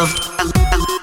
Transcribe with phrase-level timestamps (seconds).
[0.00, 0.52] love, I love,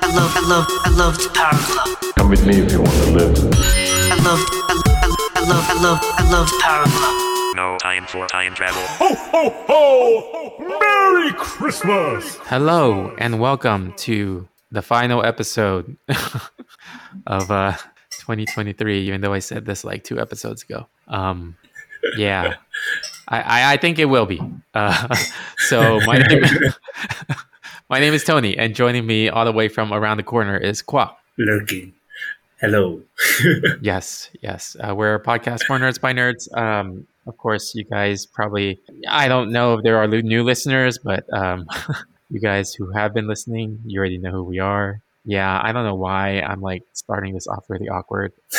[0.02, 2.14] I love, I love, I loved Power Glove.
[2.16, 3.38] Come with me if you want to live.
[3.38, 7.56] I love, I, I, I love, I love, I loved Power Glove.
[7.56, 8.82] No time for time travel.
[8.82, 10.80] Ho, ho, ho!
[10.80, 12.38] Merry Christmas!
[12.46, 15.96] Hello and welcome to the final episode
[17.28, 17.74] of uh
[18.10, 20.88] 2023 even though I said this like two episodes ago.
[21.08, 21.56] Um
[22.18, 22.56] yeah.
[23.28, 24.42] I, I, I think it will be.
[24.74, 25.16] Uh,
[25.58, 26.44] so my name
[27.90, 30.82] my name is Tony and joining me all the way from around the corner is
[30.82, 31.16] Quoc.
[31.38, 31.94] lurking.
[32.60, 33.02] Hello.
[33.82, 34.76] Yes, yes.
[34.80, 36.52] Uh, we're a podcast for nerds by nerds.
[36.58, 41.32] Um, of course, you guys probably, I don't know if there are new listeners, but
[41.32, 41.68] um,
[42.30, 45.02] you guys who have been listening, you already know who we are.
[45.24, 48.32] Yeah, I don't know why I'm like starting this off really awkward.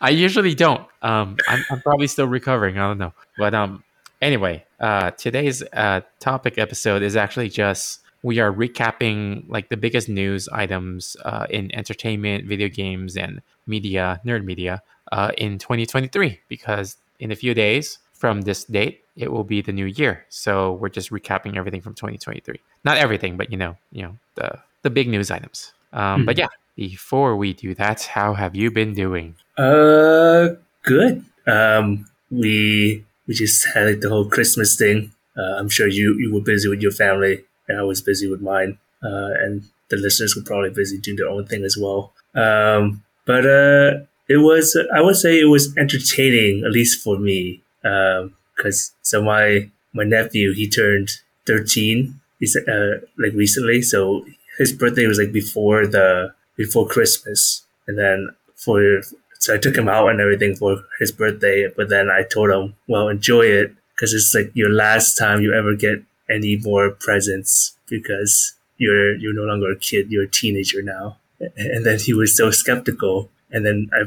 [0.00, 0.86] I usually don't.
[1.02, 2.78] Um, I'm, I'm probably still recovering.
[2.78, 3.12] I don't know.
[3.38, 3.84] But um,
[4.20, 10.08] anyway, uh, today's uh, topic episode is actually just we are recapping like the biggest
[10.08, 16.40] news items uh, in entertainment, video games, and media, nerd media, uh, in 2023.
[16.48, 20.24] Because in a few days from this date, it will be the new year.
[20.28, 22.60] So we're just recapping everything from 2023.
[22.84, 25.72] Not everything, but you know, you know the the big news items.
[25.92, 29.34] Um, But yeah, before we do that, how have you been doing?
[29.56, 31.24] Uh, good.
[31.46, 35.12] Um, we we just had like the whole Christmas thing.
[35.38, 38.42] Uh, I'm sure you you were busy with your family, and I was busy with
[38.42, 38.78] mine.
[39.02, 42.12] Uh, and the listeners were probably busy doing their own thing as well.
[42.34, 47.62] Um, but uh, it was I would say it was entertaining at least for me.
[47.84, 51.10] Um, because so my my nephew he turned
[51.46, 54.26] 13 he's uh like recently so
[54.58, 59.00] his birthday was like before the before christmas and then for
[59.40, 62.74] so i took him out and everything for his birthday but then i told him
[62.86, 67.76] well enjoy it because it's like your last time you ever get any more presents
[67.88, 71.16] because you're you're no longer a kid you're a teenager now
[71.56, 74.02] and then he was so skeptical and then i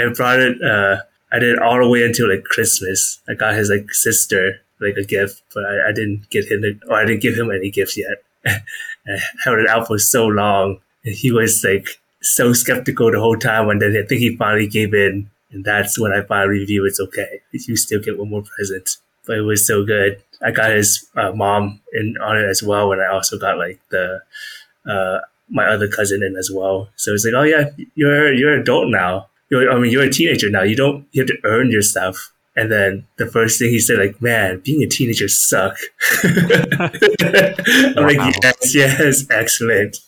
[0.00, 0.96] i brought it uh
[1.32, 3.20] I did it all the way until like Christmas.
[3.28, 6.96] I got his like sister like a gift, but I, I didn't get him or
[6.96, 8.22] I didn't give him any gifts yet.
[8.46, 12.00] I held it out for so long, and he was like
[12.34, 13.68] so skeptical the whole time.
[13.68, 16.86] And then I think he finally gave in, and that's when I finally reviewed.
[16.86, 17.40] It's okay.
[17.52, 20.22] You still get one more present, but it was so good.
[20.42, 23.80] I got his uh, mom in on it as well, and I also got like
[23.90, 24.22] the
[24.88, 26.90] uh, my other cousin in as well.
[26.96, 30.10] So it's like, oh yeah, you're you're an adult now you're, I mean, you're a
[30.10, 30.62] teenager now.
[30.62, 32.32] You don't, you have to earn your stuff.
[32.56, 35.76] And then the first thing he said, like, man, being a teenager suck.
[36.24, 36.32] I'm
[38.02, 39.98] like, yes, yes, excellent.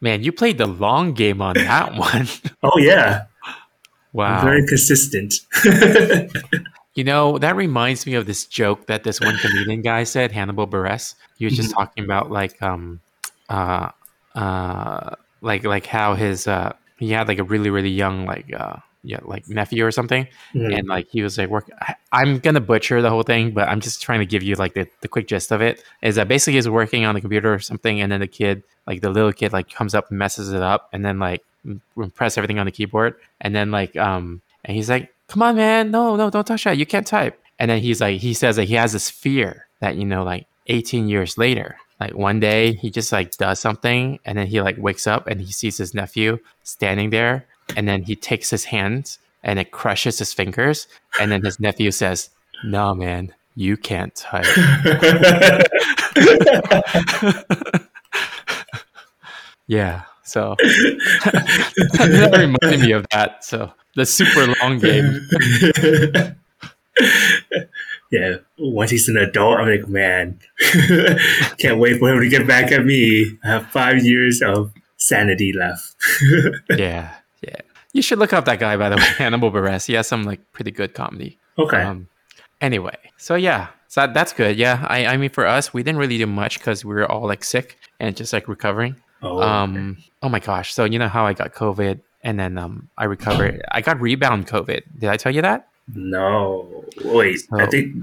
[0.00, 2.26] Man, you played the long game on that one.
[2.62, 3.26] Oh yeah,
[4.12, 4.42] wow.
[4.42, 5.34] very consistent.
[6.94, 10.66] You know, that reminds me of this joke that this one comedian guy said, Hannibal
[10.66, 11.14] Buress.
[11.38, 13.00] He was just talking about like um
[13.48, 13.90] uh
[14.34, 18.76] uh like like how his uh he had like a really, really young like uh
[19.02, 20.26] yeah, like nephew or something.
[20.54, 20.78] Mhm.
[20.78, 23.80] And like he was like work I, I'm gonna butcher the whole thing, but I'm
[23.80, 25.82] just trying to give you like the, the quick gist of it.
[26.02, 29.00] Is that basically he's working on the computer or something and then the kid like
[29.00, 31.42] the little kid like comes up and messes it up and then like
[32.14, 35.90] press everything on the keyboard and then like um and he's like come on man
[35.90, 38.64] no no don't touch that you can't type and then he's like he says that
[38.64, 42.90] he has this fear that you know like 18 years later like one day he
[42.90, 46.38] just like does something and then he like wakes up and he sees his nephew
[46.62, 47.44] standing there
[47.76, 50.86] and then he takes his hands and it crushes his fingers
[51.20, 52.30] and then his nephew says
[52.64, 54.44] no man you can't type
[59.66, 65.20] yeah so that reminded me of that so the super long game
[68.10, 70.38] yeah, once he's an adult, I'm like, man,
[71.58, 73.38] can't wait for him to get back at me.
[73.44, 75.94] I have five years of sanity left.
[76.70, 77.19] yeah yeah
[77.92, 79.86] you should look up that guy by the way hannibal Buress.
[79.86, 81.82] he has some like pretty good comedy okay.
[81.82, 82.08] Um,
[82.60, 84.56] anyway, so yeah, so that's good.
[84.56, 87.26] Yeah, I, I mean, for us, we didn't really do much because we were all
[87.26, 88.96] like sick and just like recovering.
[89.22, 90.72] oh, Um, oh my gosh.
[90.72, 93.62] So you know how I got COVID and then um, I recovered.
[93.72, 94.82] I got rebound COVID.
[94.98, 95.68] Did I tell you that?
[95.92, 96.84] no.
[97.04, 97.96] Wait, I think,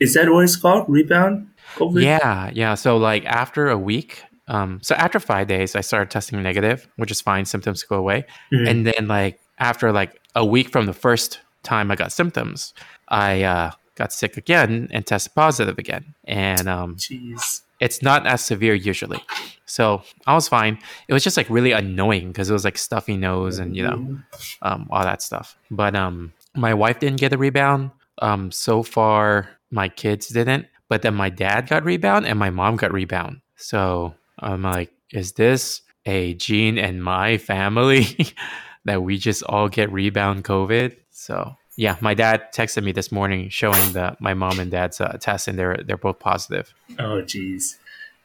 [0.00, 0.84] is that what it's called?
[0.88, 1.48] Rebound?
[1.76, 2.02] COVID?
[2.02, 2.74] Yeah, yeah.
[2.74, 7.10] So like after a week, um, so after five days, I started testing negative, which
[7.10, 7.44] is fine.
[7.44, 8.24] Symptoms go away.
[8.52, 8.68] Mhm.
[8.68, 12.72] And then like after like a week from the first time I got symptoms,
[13.08, 16.14] I uh, got sick again and tested positive again.
[16.24, 17.62] And um, Jeez.
[17.80, 19.22] it's not as severe usually.
[19.64, 20.78] So I was fine.
[21.08, 24.18] It was just like really annoying because it was like stuffy nose and you know
[24.62, 25.56] um, all that stuff.
[25.70, 27.90] But um, my wife didn't get a rebound.
[28.22, 30.66] Um, so far my kids didn't.
[30.88, 33.40] But then my dad got rebound and my mom got rebound.
[33.56, 38.06] So I'm like, is this a gene in my family
[38.84, 40.96] that we just all get rebound COVID?
[41.10, 45.16] So yeah, my dad texted me this morning showing that my mom and dad's uh,
[45.20, 46.72] test and they're they're both positive.
[46.98, 47.76] Oh, jeez.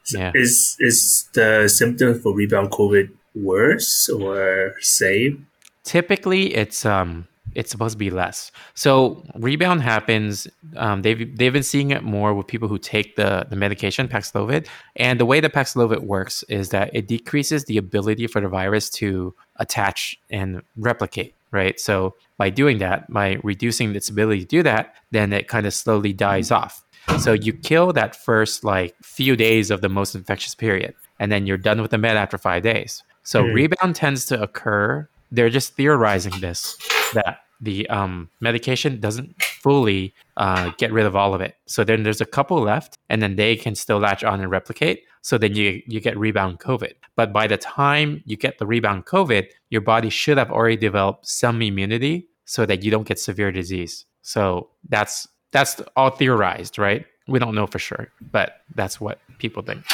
[0.03, 0.31] So Yeah.
[0.33, 5.47] Is is the symptom for rebound COVID worse or same?
[5.83, 8.51] typically it's um it's supposed to be less.
[8.73, 13.45] So rebound happens um, they've they've been seeing it more with people who take the
[13.49, 18.27] the medication paxlovid and the way that paxlovid works is that it decreases the ability
[18.27, 21.79] for the virus to attach and replicate right?
[21.81, 25.73] So by doing that by reducing its ability to do that then it kind of
[25.73, 26.83] slowly dies off.
[27.19, 31.45] So you kill that first like few days of the most infectious period and then
[31.45, 33.03] you're done with the med after five days.
[33.23, 33.53] So Hmm.
[33.53, 36.77] rebound tends to occur they're just theorizing this
[37.13, 41.55] that the um, medication doesn't fully uh, get rid of all of it.
[41.67, 45.03] So then there's a couple left, and then they can still latch on and replicate.
[45.21, 46.93] So then you you get rebound COVID.
[47.15, 51.27] But by the time you get the rebound COVID, your body should have already developed
[51.27, 54.05] some immunity so that you don't get severe disease.
[54.23, 57.05] So that's that's all theorized, right?
[57.27, 59.85] We don't know for sure, but that's what people think.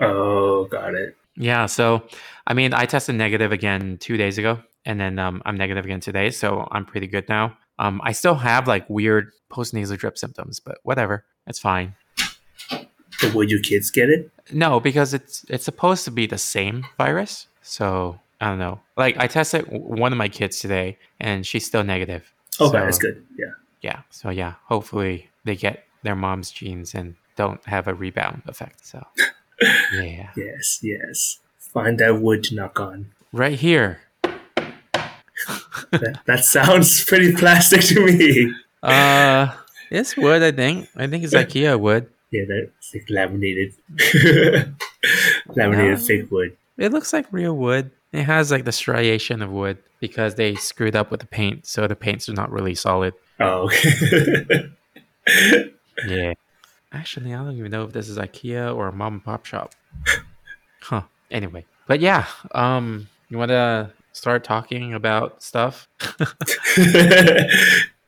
[0.00, 1.16] Oh, got it.
[1.38, 1.66] Yeah.
[1.66, 2.02] So,
[2.46, 6.00] I mean, I tested negative again two days ago, and then um, I'm negative again
[6.00, 6.30] today.
[6.30, 7.56] So I'm pretty good now.
[7.78, 11.94] Um, I still have like weird post nasal drip symptoms, but whatever, it's fine.
[13.22, 14.30] But will your kids get it?
[14.52, 17.46] No, because it's it's supposed to be the same virus.
[17.62, 18.80] So I don't know.
[18.96, 22.32] Like I tested one of my kids today, and she's still negative.
[22.60, 23.24] Okay, So, that's good.
[23.38, 23.46] Yeah.
[23.82, 24.00] Yeah.
[24.10, 28.84] So yeah, hopefully they get their mom's genes and don't have a rebound effect.
[28.86, 29.06] So
[29.60, 31.38] yeah, Yes, yes.
[31.58, 33.10] Find that wood to knock on.
[33.32, 34.00] right here.
[35.92, 38.52] That, that sounds pretty plastic to me.
[38.82, 39.54] Uh,
[39.90, 40.42] it's wood.
[40.42, 40.88] I think.
[40.96, 42.08] I think it's IKEA wood.
[42.30, 43.74] Yeah, that's like laminated.
[45.54, 46.04] laminated No.
[46.04, 46.56] fake wood.
[46.76, 47.90] It looks like real wood.
[48.12, 51.86] It has like the striation of wood because they screwed up with the paint, so
[51.86, 53.14] the paints are not really solid.
[53.40, 53.70] Oh.
[56.06, 56.34] Yeah.
[57.08, 59.72] Actually, I don't even know if this is IKEA or a mom and pop shop.
[60.82, 61.04] Huh.
[61.30, 62.26] Anyway, but yeah.
[62.52, 65.88] Um, you want to start talking about stuff?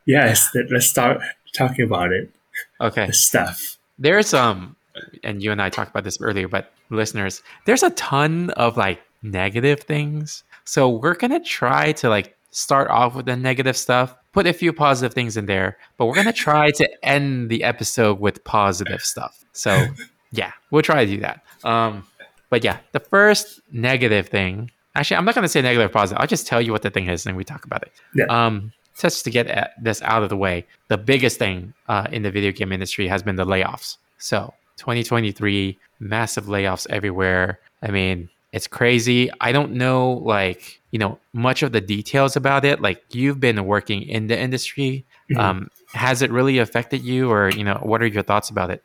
[0.04, 1.22] yes, let- let's start
[1.54, 2.30] talking about it.
[2.78, 3.06] Okay.
[3.06, 3.78] The stuff.
[3.98, 4.76] there's um
[5.24, 9.00] and you and I talked about this earlier, but listeners, there's a ton of like
[9.22, 10.44] negative things.
[10.66, 14.72] So we're gonna try to like start off with the negative stuff, put a few
[14.72, 19.44] positive things in there, but we're gonna try to end the episode with positive stuff.
[19.52, 19.86] So
[20.32, 21.42] yeah, we'll try to do that.
[21.64, 22.06] Um
[22.48, 26.26] but yeah, the first negative thing actually I'm not gonna say negative or positive, I'll
[26.26, 27.92] just tell you what the thing is and we talk about it.
[28.14, 28.26] Yeah.
[28.26, 32.30] Um just to get this out of the way, the biggest thing uh, in the
[32.30, 33.96] video game industry has been the layoffs.
[34.18, 37.60] So 2023, massive layoffs everywhere.
[37.82, 39.30] I mean, it's crazy.
[39.40, 42.80] I don't know, like, you know, much of the details about it.
[42.80, 45.04] Like, you've been working in the industry.
[45.30, 45.38] Mhm.
[45.38, 48.82] Um, has it really affected you, or you know, what are your thoughts about it?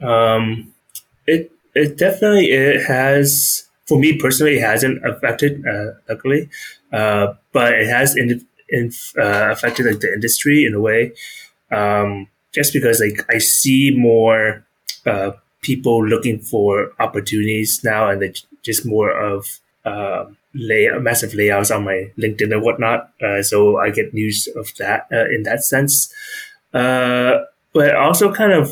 [0.00, 0.72] Um,
[1.26, 6.48] it it definitely it has for me personally it hasn't affected uh, luckily,
[6.92, 11.12] uh, but it has in, in uh, affected like the industry in a way.
[11.70, 14.64] Um, just because like I see more
[15.04, 21.84] uh, people looking for opportunities now, and just more of uh, lay massive layouts on
[21.84, 23.10] my LinkedIn and whatnot.
[23.22, 26.12] Uh, so I get news of that uh, in that sense.
[26.74, 28.70] Uh, but also kind of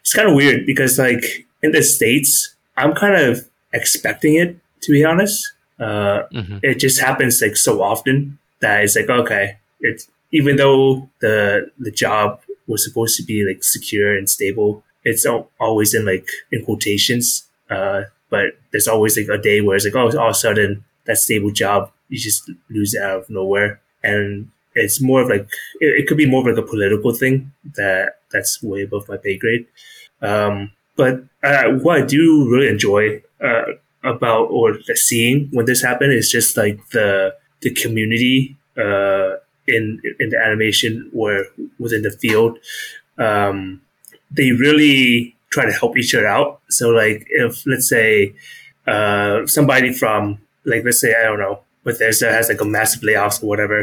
[0.00, 4.92] it's kind of weird because like in the states i'm kind of expecting it to
[4.92, 6.60] be honest uh Mhm.
[6.62, 11.90] it just happens like so often that it's like okay it's even though the the
[11.90, 15.26] job was supposed to be like secure and stable it's
[15.60, 19.94] always in like in quotations uh but there's always like a day where it's like
[19.94, 23.80] oh all of a sudden that stable job you just lose it out of nowhere
[24.02, 25.48] and it's more of like
[25.80, 29.16] it, it could be more of like a political thing that that's way above my
[29.16, 29.66] pay grade
[30.22, 33.64] um, but uh, what I do really enjoy uh,
[34.02, 40.30] about or seeing when this happened is just like the the community uh, in in
[40.30, 41.46] the animation or
[41.78, 42.58] within the field.
[43.18, 43.82] Um,
[44.30, 46.60] they really try to help each other out.
[46.68, 48.34] So like if let's say
[48.86, 53.42] uh, somebody from like let's say I don't know Bethesda has like a massive layoffs
[53.42, 53.78] or whatever,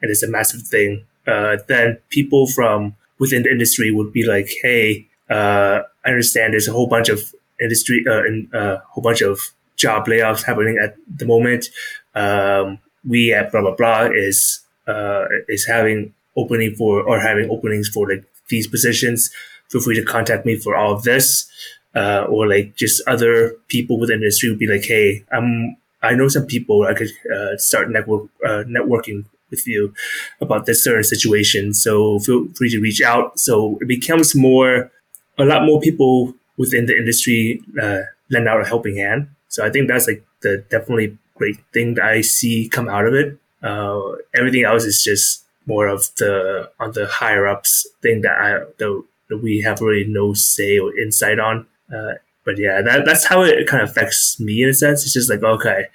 [0.00, 4.48] and it's a massive thing, uh, then people from within the industry would be like,
[4.62, 7.20] hey uh, I understand there's a whole bunch of
[7.60, 9.38] industry, uh, and a uh, whole bunch of
[9.76, 11.68] job layoffs happening at the moment.
[12.14, 17.88] Um, we at blah blah blah is uh, is having opening for or having openings
[17.88, 19.30] for like these positions.
[19.72, 21.48] Feel free to contact me for all of this.
[21.94, 26.14] uh, or like just other people within the industry would be like, "Hey, I'm I
[26.14, 29.92] know some people I could uh, start network uh, networking with you
[30.40, 31.74] about this certain situation.
[31.74, 33.38] So feel free to reach out.
[33.38, 34.90] So it becomes more
[35.38, 38.00] a lot more people within the industry uh,
[38.30, 39.28] lend out a helping hand.
[39.48, 43.14] So I think that's like the definitely great thing that I see come out of
[43.14, 43.36] it.
[43.62, 44.00] Uh,
[44.34, 49.04] everything else is just more of the on the higher ups thing that I that
[49.40, 51.66] we have really no say or insight on.
[51.94, 55.04] Uh, but yeah, that, that's how it kind of affects me in a sense.
[55.04, 55.86] It's just like, okay,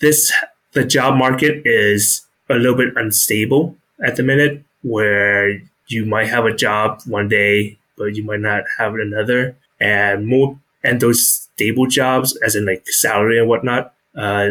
[0.00, 0.32] this,
[0.72, 6.44] the job market is a little bit unstable at the minute where you might have
[6.44, 9.56] a job one day, but you might not have another.
[9.80, 14.50] And more, and those stable jobs, as in like salary and whatnot, uh,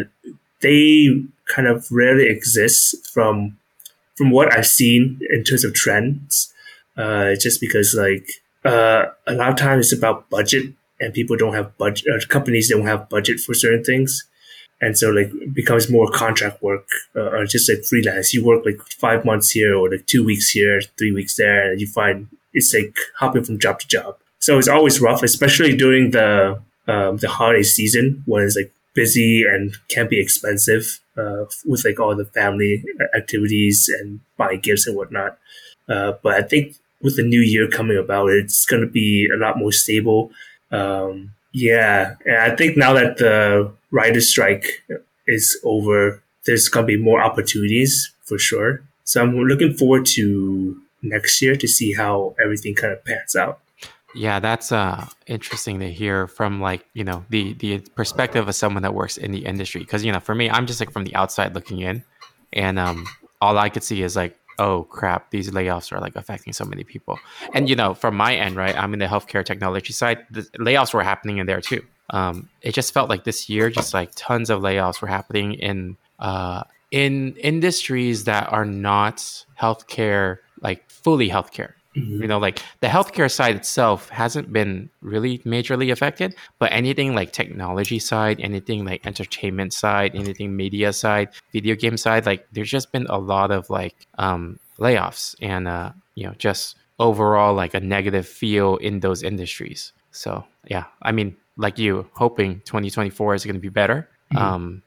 [0.60, 1.08] they
[1.46, 3.56] kind of rarely exist from,
[4.16, 6.52] from what I've seen in terms of trends.
[6.96, 8.28] Uh, just because like,
[8.64, 12.68] uh, a lot of times it's about budget and people don't have budget, uh, companies
[12.70, 14.26] don't have budget for certain things.
[14.80, 18.34] And so like it becomes more contract work uh, or just like freelance.
[18.34, 21.80] You work like five months here or like two weeks here, three weeks there, and
[21.80, 24.16] you find it's like hopping from job to job.
[24.38, 29.44] So it's always rough, especially during the um, the holiday season when it's like busy
[29.44, 32.84] and can be expensive uh, with like all the family
[33.14, 35.38] activities and buying gifts and whatnot.
[35.88, 39.38] Uh, but I think with the new year coming about, it's going to be a
[39.38, 40.30] lot more stable.
[40.70, 44.84] Um, yeah, and I think now that the writer's strike
[45.26, 48.82] is over, there's going to be more opportunities for sure.
[49.04, 53.60] So I'm looking forward to next year to see how everything kind of pans out.
[54.14, 58.82] Yeah, that's uh, interesting to hear from like you know the the perspective of someone
[58.82, 59.82] that works in the industry.
[59.82, 62.02] Because you know, for me, I'm just like from the outside looking in,
[62.52, 63.06] and um,
[63.40, 66.84] all I could see is like oh crap, these layoffs are like affecting so many
[66.84, 67.18] people.
[67.54, 70.26] And you know, from my end, right, I'm in the healthcare technology side.
[70.30, 71.84] The layoffs were happening in there too.
[72.10, 75.96] Um, it just felt like this year, just like tons of layoffs were happening in
[76.18, 81.72] uh, in industries that are not healthcare, like fully healthcare.
[81.96, 82.22] Mm-hmm.
[82.22, 87.32] You know, like the healthcare side itself hasn't been really majorly affected, but anything like
[87.32, 92.92] technology side, anything like entertainment side, anything media side, video game side, like there's just
[92.92, 97.80] been a lot of like um, layoffs and uh, you know just overall like a
[97.80, 99.92] negative feel in those industries.
[100.10, 104.08] So yeah, I mean, like you, hoping 2024 is going to be better.
[104.32, 104.38] Mm-hmm.
[104.38, 104.82] Um,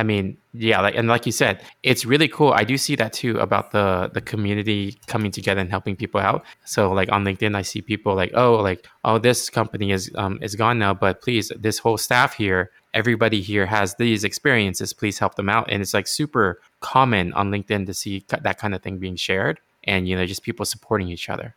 [0.00, 2.52] I mean, yeah, like and like you said, it's really cool.
[2.54, 6.42] I do see that too about the the community coming together and helping people out.
[6.64, 10.38] So like on LinkedIn, I see people like, oh, like oh, this company is um
[10.40, 14.94] is gone now, but please, this whole staff here, everybody here has these experiences.
[14.94, 18.74] Please help them out, and it's like super common on LinkedIn to see that kind
[18.74, 21.54] of thing being shared, and you know, just people supporting each other.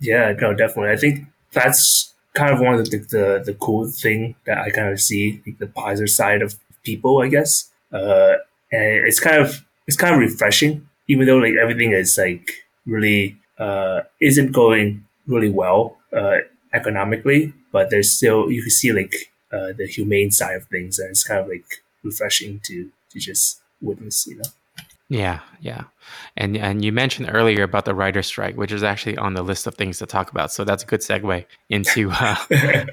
[0.00, 0.90] Yeah, no, definitely.
[0.90, 4.88] I think that's kind of one of the the, the cool thing that I kind
[4.92, 7.70] of see, like the positive side of people, I guess.
[7.92, 8.34] Uh,
[8.72, 12.50] and it's kind of it's kind of refreshing, even though like everything is like
[12.86, 16.38] really uh, isn't going really well uh,
[16.72, 19.14] economically, but there's still you can see like
[19.52, 23.60] uh, the humane side of things, and it's kind of like refreshing to to just
[23.80, 24.50] witness, you know.
[25.08, 25.84] Yeah, yeah,
[26.36, 29.66] and and you mentioned earlier about the writer strike, which is actually on the list
[29.66, 30.52] of things to talk about.
[30.52, 32.36] So that's a good segue into uh,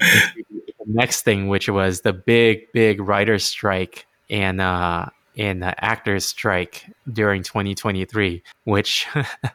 [0.88, 6.84] next thing, which was the big, big writer's strike and uh, and uh, actors strike
[7.12, 9.06] during 2023, which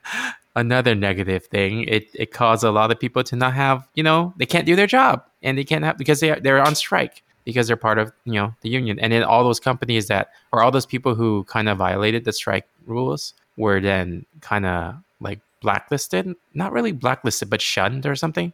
[0.55, 1.83] another negative thing.
[1.83, 4.75] It it caused a lot of people to not have, you know, they can't do
[4.75, 7.97] their job and they can't have because they are, they're on strike because they're part
[7.97, 8.99] of you know the union.
[8.99, 12.33] And then all those companies that or all those people who kind of violated the
[12.33, 18.53] strike rules were then kind of like blacklisted, not really blacklisted, but shunned or something.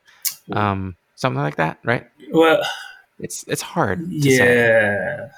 [0.51, 2.07] Um, something like that, right?
[2.31, 2.61] Well,
[3.19, 4.07] it's it's hard.
[4.07, 5.29] yeah, say.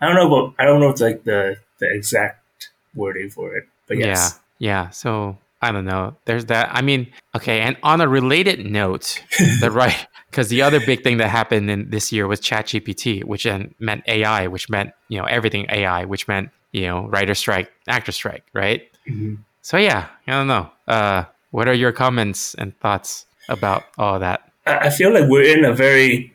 [0.00, 3.56] I don't know about I don't know if it's like the the exact wording for
[3.56, 4.38] it, but yes.
[4.58, 4.90] yeah, yeah.
[4.90, 6.16] So I don't know.
[6.26, 6.68] There's that.
[6.72, 7.60] I mean, okay.
[7.60, 9.22] And on a related note,
[9.60, 13.46] the right because the other big thing that happened in this year was ChatGPT, which
[13.78, 18.12] meant AI, which meant you know everything AI, which meant you know writer strike, actor
[18.12, 18.82] strike, right?
[19.08, 19.36] Mm-hmm.
[19.62, 20.70] So yeah, I don't know.
[20.86, 24.51] Uh, what are your comments and thoughts about all that?
[24.66, 26.32] I feel like we're in a very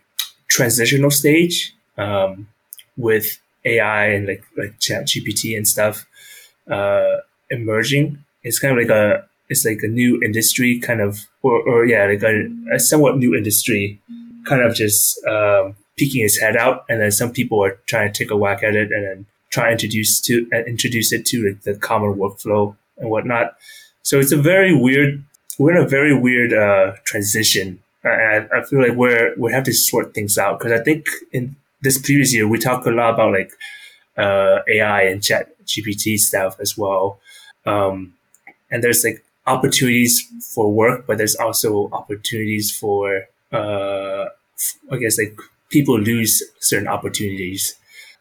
[0.49, 2.47] transitional stage um,
[2.97, 6.05] with AI and like like Chat GPT and stuff
[6.69, 7.17] uh,
[7.49, 8.23] emerging.
[8.43, 12.05] It's kind of like a it's like a new industry kind of or, or yeah
[12.05, 13.99] like a, a somewhat new industry
[14.45, 18.17] kind of just um, peeking its head out and then some people are trying to
[18.23, 21.47] take a whack at it and then try to introduce to uh, introduce it to
[21.47, 23.55] like the common workflow and whatnot.
[24.03, 25.23] So it's a very weird
[25.57, 29.73] we're in a very weird uh, transition I, I feel like we're we have to
[29.73, 33.33] sort things out because I think in this previous year we talked a lot about
[33.33, 33.51] like
[34.17, 37.19] uh, AI and Chat GPT stuff as well.
[37.65, 38.13] Um,
[38.71, 44.25] and there's like opportunities for work, but there's also opportunities for uh,
[44.91, 45.37] I guess like
[45.69, 47.75] people lose certain opportunities.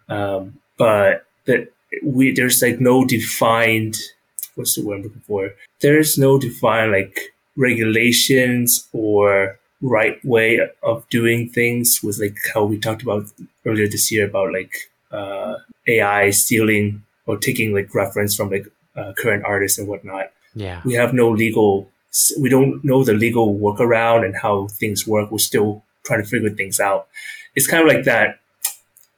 [0.09, 3.97] Um, but that we there's like no defined
[4.57, 5.51] what's the word I'm looking for?
[5.81, 12.79] There's no defined like regulations or right way of doing things with like how we
[12.79, 13.27] talked about
[13.65, 14.75] earlier this year about like
[15.13, 15.57] uh,
[15.87, 18.67] AI stealing or taking like reference from like
[18.97, 20.33] uh, current artists and whatnot.
[20.55, 20.81] Yeah.
[20.85, 21.91] We have no legal,
[22.41, 25.31] we don't know the legal workaround and how things work.
[25.31, 27.09] We're still trying to figure things out.
[27.55, 28.41] It's kind of like that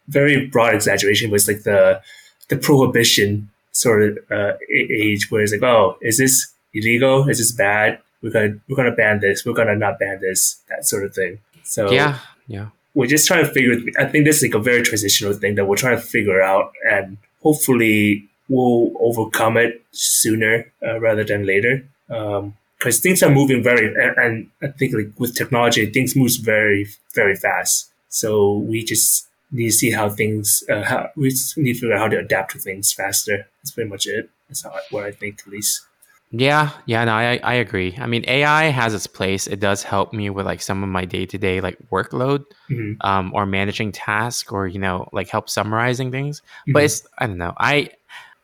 [0.08, 2.00] very broad exaggeration, but it's like the
[2.48, 7.28] the prohibition sort of uh, age where it's like, oh, is this illegal?
[7.28, 8.00] Is this bad?
[8.22, 9.44] We're gonna we're gonna ban this.
[9.44, 10.60] We're gonna not ban this.
[10.68, 11.38] That sort of thing.
[11.62, 12.18] So Yeah.
[12.46, 12.68] Yeah.
[12.94, 13.74] we're just trying to figure.
[13.98, 16.72] I think this is like a very transitional thing that we're trying to figure out,
[16.90, 21.84] and hopefully we'll overcome it sooner uh, rather than later.
[22.08, 26.86] Because things are moving very, and, and I think like with technology, things moves very
[27.14, 27.90] very fast.
[28.08, 30.62] So we just need to see how things.
[30.68, 33.46] Uh, how we just need to figure out how to adapt to things faster.
[33.60, 34.30] That's pretty much it.
[34.48, 35.82] That's how, what I think, at least.
[36.30, 37.96] Yeah, yeah, no, I, I agree.
[37.98, 39.46] I mean, AI has its place.
[39.46, 42.96] It does help me with like some of my day to day like workload, Mhm.
[43.00, 46.42] um, or managing tasks, or you know, like help summarizing things.
[46.68, 46.74] Mhm.
[46.74, 47.54] But it's I don't know.
[47.56, 47.90] I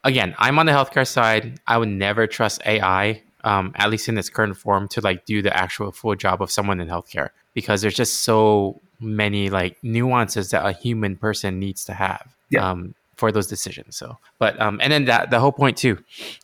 [0.03, 1.61] again, I'm on the healthcare side.
[1.67, 5.43] I would never trust AI, um, at least in its current form, to like do
[5.43, 10.51] the actual full job of someone in healthcare because there's just so many like nuances
[10.53, 12.35] that a human person needs to have.
[12.49, 12.71] Yeah.
[12.71, 13.97] Um, for those decisions.
[13.97, 15.99] So, but um, and then that the whole point too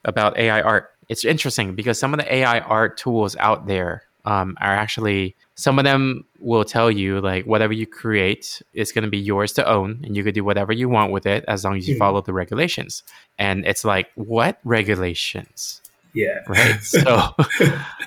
[0.05, 0.91] about AI art.
[1.11, 5.79] It's interesting because some of the AI art tools out there um, are actually some
[5.81, 9.63] of them will tell you like whatever you create is going to be yours to
[9.77, 11.99] own, and you could do whatever you want with it as long as you Mhm.
[12.05, 13.03] follow the regulations.
[13.39, 15.81] And it's like, what regulations?
[16.13, 16.41] Yeah.
[16.49, 17.13] right so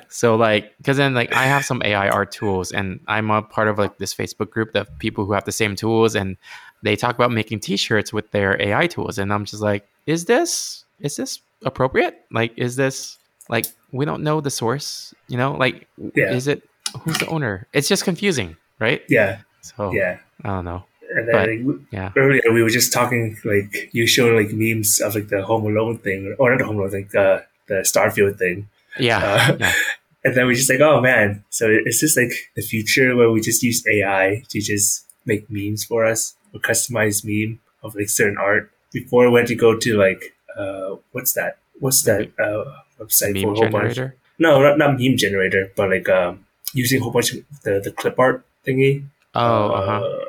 [0.10, 3.70] so like because then like i have some ai art tools and i'm a part
[3.70, 6.36] of like this facebook group of people who have the same tools and
[6.82, 10.84] they talk about making t-shirts with their ai tools and i'm just like is this
[11.00, 13.18] is this appropriate like is this
[13.50, 16.32] like we don't know the source you know like Yeah.
[16.34, 16.64] is it
[17.02, 19.40] who's the owner it's just confusing right Yeah.
[19.62, 20.18] so Yeah.
[20.44, 20.84] i don't know
[21.16, 25.00] And then But- like, yeah earlier we were just talking like you showing like memes
[25.06, 28.38] of like the Home Alone thing, or not the Home Alone thing, the the Starfield
[28.44, 28.58] thing,
[28.98, 29.74] yeah, Uh, yeah.
[30.26, 33.40] and then we just like, oh man, so it's just like the future where we
[33.50, 38.38] just use AI to just make memes for us or customize meme of like certain
[38.50, 38.72] art.
[38.92, 40.22] Before we had to go to like
[40.58, 41.58] uh what's that?
[41.80, 43.98] What's that uh website for a whole bunch?
[44.40, 47.92] No, not, not meme generator, but like um using a whole bunch of the the
[47.92, 49.06] clip art thingy.
[49.36, 50.06] oh uh-huh.
[50.06, 50.26] Uh,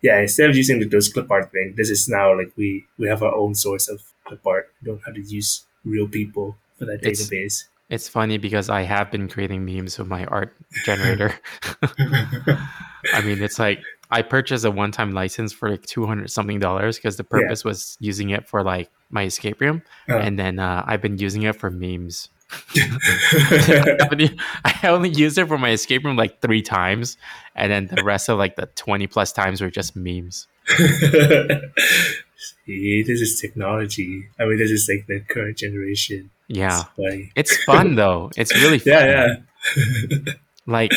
[0.00, 3.08] yeah, instead of using like, those clip art thing, this is now like we we
[3.08, 4.70] have our own source of clip art.
[4.82, 7.64] We don't have to use real people for that It's- database.
[7.88, 10.52] It's funny because I have been creating memes with my art
[10.84, 11.32] generator.
[13.14, 16.96] I mean, it's like I purchased a one-time license for like two hundred something dollars
[16.96, 17.40] because the Yeah.
[17.40, 20.16] purpose was using it for like my escape room, Uh.
[20.18, 22.30] and then uh, I've been using it for memes.
[24.64, 27.16] I only used it for my escape room like three times,
[27.54, 30.46] and then the rest of like the twenty plus times were just memes.
[32.66, 34.28] See, this is technology.
[34.38, 36.30] I mean, this is like the current generation.
[36.46, 38.30] Yeah, It's it's fun though.
[38.36, 38.92] It's really fun.
[38.92, 39.36] Yeah,
[39.76, 40.32] yeah.
[40.66, 40.92] like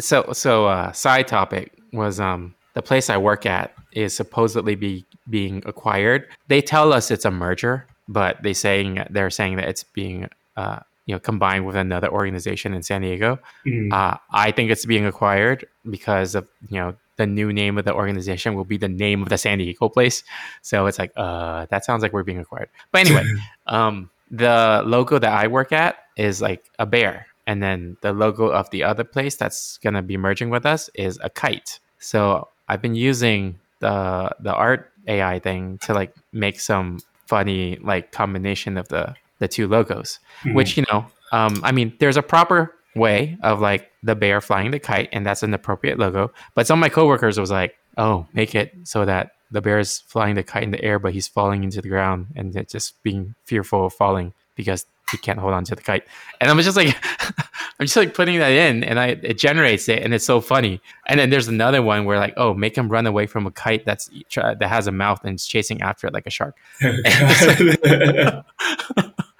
[0.00, 5.04] so so uh side topic was um the place i work at is supposedly be
[5.28, 6.26] being acquired.
[6.48, 10.80] They tell us it's a merger but they saying they're saying that it's being uh
[11.06, 13.38] you know combined with another organization in san diego.
[13.66, 13.92] Mm.
[13.92, 17.92] uh i think it's being acquired because of you know the new name of the
[17.92, 20.24] organization will be the name of the san diego place.
[20.62, 22.68] So it's like uh that sounds like we're being acquired.
[22.90, 23.24] But anyway
[23.66, 28.46] um the logo that I work at is like a bear, and then the logo
[28.48, 31.78] of the other place that's gonna be merging with us is a kite.
[31.98, 38.12] So I've been using the the art AI thing to like make some funny like
[38.12, 40.54] combination of the the two logos, Mhm.
[40.54, 41.00] which you know,
[41.32, 45.26] um, I mean, there's a proper way of like the bear flying the kite, and
[45.26, 46.30] that's an appropriate logo.
[46.54, 50.00] But some of my coworkers was like, "Oh, make it so that the bear is
[50.06, 53.02] flying the kite in the air, but he's falling into the ground and it's just
[53.02, 56.04] being fearful of falling because he can't hold on to the kite."
[56.40, 56.96] And I'm just like,
[57.78, 60.80] I'm just like putting that in, and I it generates it, and it's so funny.
[61.06, 63.84] And then there's another one where like, "Oh, make him run away from a kite
[63.84, 66.56] that's that has a mouth and it's chasing after it like a shark."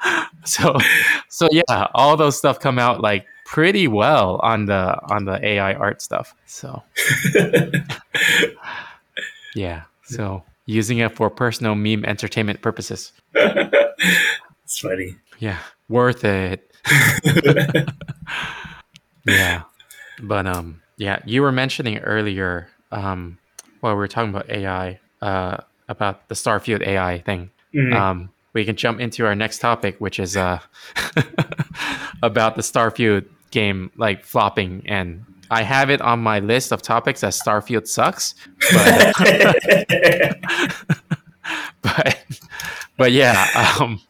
[0.44, 0.76] so
[1.28, 5.74] so yeah all those stuff come out like pretty well on the on the AI
[5.74, 6.34] art stuff.
[6.46, 6.82] So
[9.54, 13.12] yeah, so using it for personal meme entertainment purposes.
[14.72, 15.16] It's funny.
[15.38, 15.58] Yeah,
[15.88, 16.74] worth it.
[19.26, 19.62] yeah,
[20.22, 23.38] but um, yeah, you were mentioning earlier um,
[23.80, 25.58] while we were talking about AI, uh,
[25.88, 27.50] about the Starfield AI thing.
[27.74, 27.92] Mhm.
[27.94, 30.58] Um, we can jump into our next topic, which is uh,
[32.22, 34.82] about the Starfield game like flopping.
[34.86, 38.34] And I have it on my list of topics as Starfield sucks,
[38.72, 39.14] but
[41.82, 42.18] but
[42.96, 44.00] but yeah, um,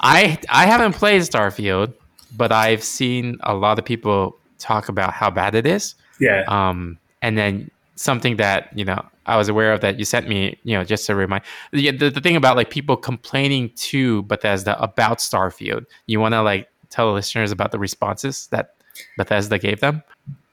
[0.00, 1.94] I I haven't played Starfield,
[2.36, 5.94] but I've seen a lot of people talk about how bad it is.
[6.20, 6.44] yeah.
[6.46, 10.58] Um, and then something that you know I was aware of that you sent me,
[10.64, 14.80] you know, just to remind the, the, the thing about like people complaining to Bethesda
[14.82, 15.86] about Starfield.
[16.06, 18.74] You want to like tell the listeners about the responses that
[19.16, 20.02] Bethesda gave them?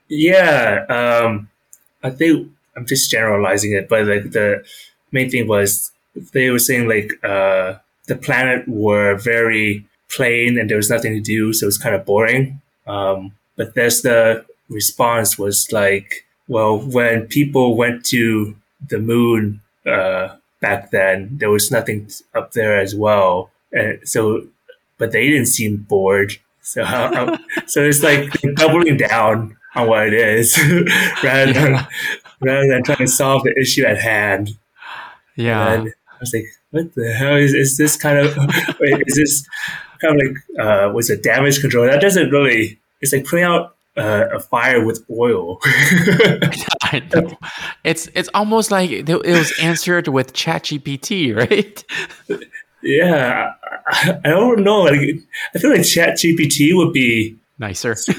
[0.08, 1.48] Yeah, um,
[2.02, 4.64] I think I'm just generalizing it, but like the
[5.12, 7.74] main thing was they were saying like uh,
[8.06, 12.04] the planet were very plain and there was nothing to do, so it's kind of
[12.04, 12.60] boring.
[12.86, 18.56] Um, but there's the response was like, well, when people went to
[18.88, 24.46] the moon uh, back then, there was nothing up there as well, and so
[24.98, 26.36] but they didn't seem bored.
[26.62, 30.58] So um, so it's like doubling down on what it is
[31.22, 31.86] rather than
[32.40, 34.56] rather than trying to solve the issue at hand.
[35.36, 38.36] Yeah, And was like, what the hell is, is this kind of
[38.80, 39.46] is this
[40.00, 41.86] kind of like uh was it damage control?
[41.86, 45.58] That doesn't really it's like putting out uh, a fire with oil.
[46.82, 47.36] I know.
[47.84, 51.84] It's it's almost like it was answered with ChatGPT, right?
[52.82, 53.52] yeah.
[53.86, 54.82] I, I don't know.
[54.82, 55.18] Like,
[55.54, 57.94] I feel like Chat GPT would be Nicer.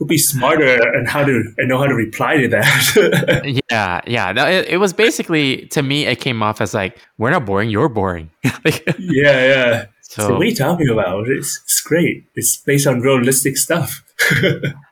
[0.00, 3.62] would be smarter and how to and know how to reply to that.
[3.70, 4.32] Yeah, yeah.
[4.32, 6.06] No, it, it was basically to me.
[6.06, 8.30] It came off as like we're not boring, you're boring.
[8.64, 9.84] Like, yeah, yeah.
[10.00, 11.28] So, so what are you talking about?
[11.28, 12.24] It's, it's great.
[12.34, 14.02] It's based on realistic stuff.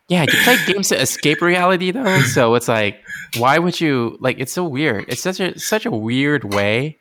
[0.09, 2.20] yeah, you play games to escape reality though.
[2.20, 3.00] So it's like,
[3.38, 4.38] why would you like?
[4.38, 5.07] It's so weird.
[5.09, 6.98] It's such a such a weird way,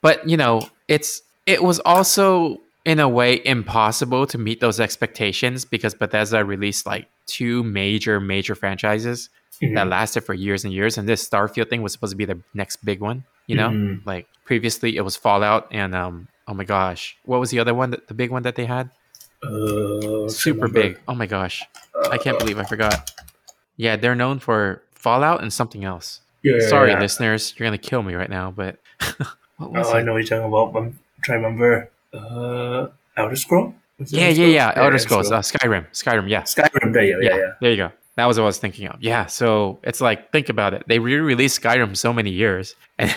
[0.00, 5.64] but you know, it's it was also in a way impossible to meet those expectations
[5.66, 9.28] because Bethesda released like two major major franchises
[9.74, 12.40] that lasted for years and years, and this Starfield thing was supposed to be the
[12.54, 13.24] next big one.
[13.46, 14.06] You know, Mhm.
[14.06, 16.28] like previously it was Fallout and um.
[16.48, 17.90] Oh my gosh, what was the other one?
[17.90, 18.90] That, the big one that they had?
[19.42, 20.98] Uh, super big.
[21.08, 21.62] Oh my gosh,
[22.10, 23.10] I can't believe I forgot.
[23.76, 26.20] Yeah, they're known for Fallout and something else.
[26.42, 27.00] Yeah, Sorry, yeah.
[27.00, 28.50] listeners, you're gonna kill me right now.
[28.52, 28.78] But
[29.56, 30.72] what was Oh, I know what you're talking about.
[30.72, 31.90] but I'm trying to remember.
[32.16, 33.74] Uh, Elder Scroll?
[34.06, 34.72] Yeah, yeah, yeah.
[34.76, 36.28] Elder Scrolls, uh, Skyrim, Skyrim.
[36.28, 36.92] Yeah, Skyrim.
[36.92, 37.20] There you go.
[37.20, 37.52] yeah, Yeah, yeah.
[37.60, 37.92] There you go.
[38.16, 39.02] That was what I was thinking of.
[39.02, 39.26] Yeah.
[39.26, 40.84] So it's like think about it.
[40.86, 43.14] They re-released Skyrim so many years, and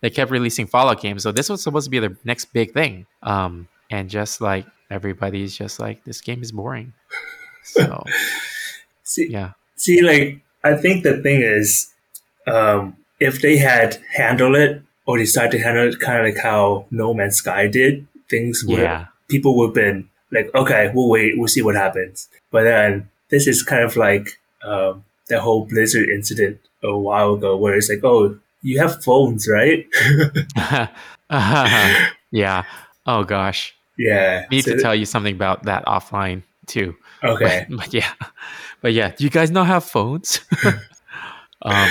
[0.00, 1.22] they kept releasing Fallout games.
[1.22, 3.06] So this was supposed to be the next big thing.
[3.22, 6.92] Um, and just like everybody's just like this game is boring.
[7.64, 8.04] So
[9.04, 9.52] See, yeah.
[9.76, 11.92] see, like I think the thing is,
[12.48, 16.86] um, if they had handled it or decided to handle it kind of like how
[16.90, 19.06] No Man's Sky did, things would Yeah.
[19.28, 22.28] people would have been like, okay, we'll wait, we'll see what happens.
[22.50, 24.26] But then this is kind of like
[24.64, 29.46] um, the whole Blizzard incident a while ago, where it's like, oh, you have phones,
[29.48, 29.84] right?
[32.30, 32.64] yeah.
[33.06, 33.74] Oh gosh.
[33.98, 34.46] yeah.
[34.50, 36.94] need So- to tell you something about that offline too.
[37.22, 37.66] Okay.
[37.68, 38.12] But, but yeah,
[38.80, 40.40] but yeah, do you guys not have phones?
[41.62, 41.88] um,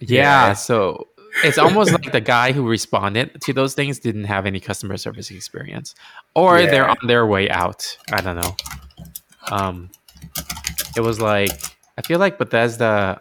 [0.00, 0.52] yeah, Yeah.
[0.54, 1.08] so
[1.44, 5.30] it's almost like the guy who responded to those things didn't have any customer service
[5.30, 5.94] experience,
[6.34, 7.96] or they're on their way out.
[8.12, 8.56] I don't know.
[9.50, 9.90] Um,
[10.96, 11.50] it was like
[11.98, 13.20] I feel like Bethesda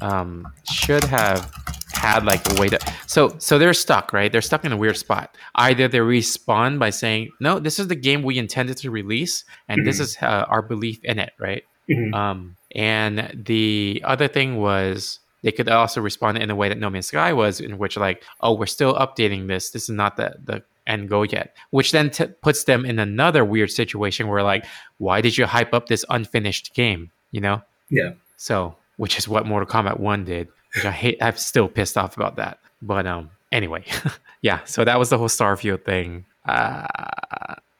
[0.00, 1.50] um, should have
[1.92, 4.96] had like a way to so so they're stuck right they're stuck in a weird
[4.96, 9.44] spot either they respond by saying no this is the game we intended to release
[9.68, 10.00] and this Mhm.
[10.02, 12.14] is uh, our belief in it right Mhm.
[12.14, 16.90] um and the other thing was they could also respond in a way that no
[16.90, 20.34] man's sky was in which like oh we're still updating this this is not the
[20.44, 24.64] the end goal yet which then t- puts them in another weird situation where like
[24.98, 28.12] why did you hype up this unfinished game you know Yeah.
[28.36, 31.22] so, which is what Mortal Kombat 1 did, which I hate.
[31.22, 32.58] I'm still pissed off about that.
[32.82, 33.84] But um, anyway,
[34.42, 34.60] yeah.
[34.64, 36.24] So that was the whole Starfield thing.
[36.46, 36.86] Uh,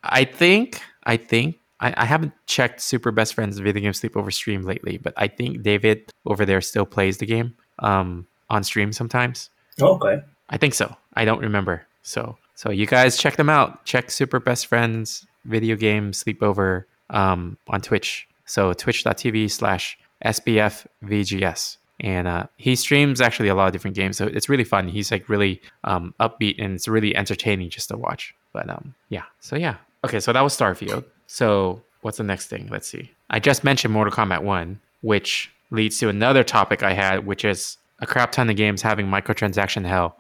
[0.05, 4.62] I think, I think, I, I haven't checked Super Best Friends Video Game Sleepover stream
[4.62, 9.51] lately, but I think David over there still plays the game um on stream sometimes.
[9.81, 10.23] Okay.
[10.51, 10.95] I think so.
[11.14, 11.87] I don't remember.
[12.03, 13.85] So, so you guys check them out.
[13.85, 18.29] Check Super Best Friends Video Game Sleepover um, on Twitch.
[18.47, 21.77] So twitch.tv slash SBFVGS.
[22.01, 24.17] And uh, he streams actually a lot of different games.
[24.17, 24.88] So it's really fun.
[24.88, 28.35] He's like really um, upbeat and it's really entertaining just to watch.
[28.53, 29.25] But um, yeah.
[29.41, 29.77] So yeah.
[30.05, 30.21] Okay.
[30.21, 31.05] So that was Starfield.
[31.38, 32.69] So what's the next thing?
[32.71, 33.11] Let's see.
[33.31, 37.77] I just mentioned Mortal Kombat 1, which leads to another topic I had, which is
[38.01, 40.17] a crap ton of games having microtransaction hell.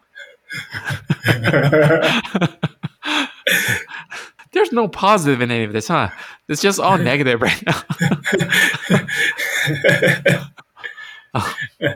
[4.52, 6.10] There's no positive in any of this, huh?
[6.48, 7.82] It's just all negative right now.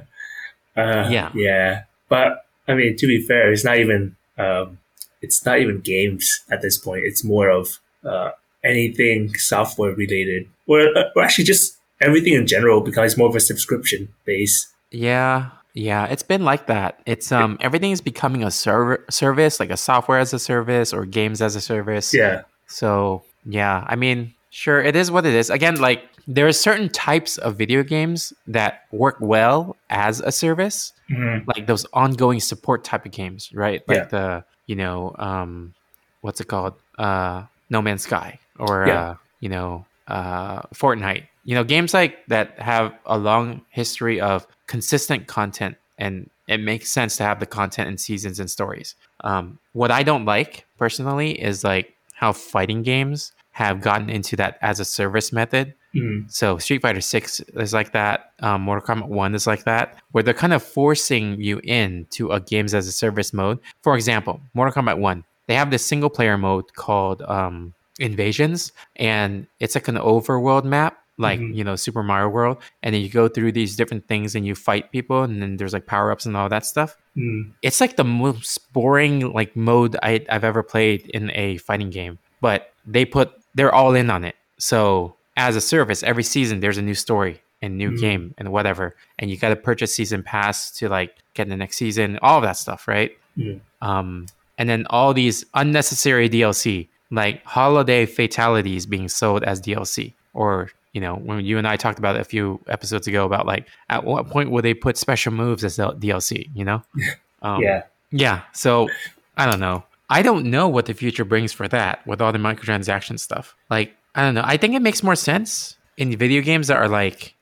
[0.75, 1.31] Uh, Yeah.
[1.35, 1.83] yeah.
[2.09, 4.79] But I mean, to be fair, it's not even um,
[5.21, 7.03] it's not even games at this point.
[7.05, 8.31] It's more of uh,
[8.65, 14.09] anything software related, or, or actually just everything in general becomes more of a subscription
[14.25, 14.69] base.
[14.91, 17.01] Yeah, yeah, it's been like that.
[17.07, 21.05] It's um everything is becoming a server service, like a software as a service or
[21.07, 22.13] games as a service.
[22.13, 22.43] Yeah.
[22.67, 25.49] So yeah, I mean, sure, it is what it is.
[25.51, 30.93] Again, like there are certain types of video games that work well as a service,
[31.11, 31.45] Mhm.
[31.49, 33.83] like those ongoing support type of games, right?
[33.89, 34.05] Like Yeah.
[34.05, 35.75] the you know, um,
[36.21, 36.75] what's it called?
[36.99, 39.01] Uh, No Man's Sky or Yeah.
[39.11, 41.25] uh, you know, uh, Fortnite.
[41.45, 46.91] You know, games like that have a long history of consistent content, and it makes
[46.91, 48.95] sense to have the content and seasons and stories.
[49.25, 54.59] Um, what I don't like personally is like how fighting games have gotten into that
[54.63, 55.75] as a service method.
[55.95, 56.31] Mhm.
[56.33, 58.33] So Street Fighter Six is like that.
[58.41, 62.41] Um, Mortal Kombat One is like that, where they're kind of forcing you into a
[62.41, 63.59] games as a service mode.
[63.83, 69.47] For example, Mortal Kombat One, they have this single player mode called um, Invasions, and
[69.61, 71.55] it's like an overworld map, like Mhm.
[71.55, 74.55] you know Super Mario World, and then you go through these different things and you
[74.55, 76.97] fight people, and then there's like power ups and all that stuff.
[77.17, 77.53] Mhm.
[77.63, 82.19] It's like the most boring like mode I, I've ever played in a fighting game,
[82.41, 84.37] but they put they're all in on it.
[84.59, 88.01] So as a service, every season there's a new story and new Mhm.
[88.01, 91.77] game and whatever, and you got to purchase season pass to like get the next
[91.77, 93.17] season, all of that stuff, right?
[93.39, 93.61] Mhm.
[93.83, 94.27] Um,
[94.59, 101.01] and then all these unnecessary DLC like holiday fatalities being sold as DLC, or you
[101.01, 104.03] know when you and I talked about it a few episodes ago about like at
[104.05, 106.49] what point will they put special moves as DLC?
[106.55, 106.83] You know?
[107.45, 107.83] Um, yeah.
[108.13, 108.43] yeah.
[108.53, 108.89] So
[109.37, 109.83] I don't know.
[110.09, 113.57] I don't know what the future brings for that with all the microtransaction stuff.
[113.69, 114.45] Like, I don't know.
[114.45, 117.35] I think it makes more sense in video games that are like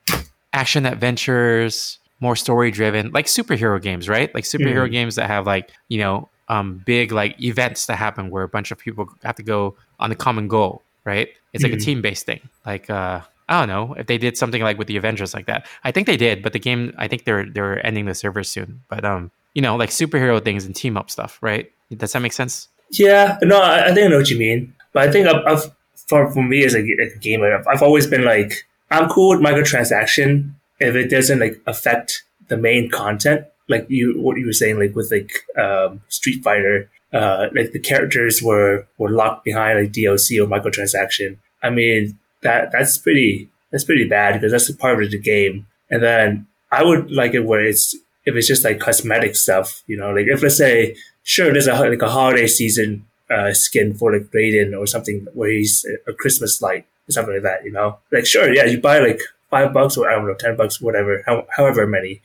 [0.53, 4.33] action adventures, more story driven, like superhero games, right?
[4.33, 4.91] Like superhero Mhm.
[4.91, 8.69] games that have like, you know, um, big like events that happen where a bunch
[8.71, 9.59] of people have to go
[9.99, 10.73] on a common goal,
[11.11, 11.29] right?
[11.53, 11.85] It's like a Mhm.
[11.87, 12.41] team based thing.
[12.65, 15.65] Like, uh, I don't know if they did something like with the Avengers like that.
[15.87, 18.69] I think they did, but the game, I think they're they're ending the server soon.
[18.91, 21.65] But um, you know, like superhero things and team up stuff, right?
[22.01, 22.67] Does that make sense?
[22.91, 24.73] Yeah, no, I, I think I know what you mean.
[24.93, 25.63] But I think I've, I've
[26.07, 29.39] for, for me as a, a gamer, I've, I've always been like, I'm cool with
[29.47, 33.45] microtransaction if it doesn't like affect the main content.
[33.67, 37.79] Like you, what you were saying, like with like um, Street Fighter, uh, like the
[37.79, 41.37] characters were were locked behind like DLC or microtransaction.
[41.63, 45.67] I mean, that that's pretty that's pretty bad because that's a part of the game.
[45.89, 47.95] And then I would like it where it's
[48.25, 51.73] if it's just like cosmetic stuff, you know, like if let's say sure there's a
[51.73, 56.61] like a holiday season uh, skin for like Raiden or something where he's a Christmas
[56.61, 59.97] light or something like that, you know, like sure yeah you buy like five bucks
[59.97, 62.21] or I don't know ten bucks whatever how, however many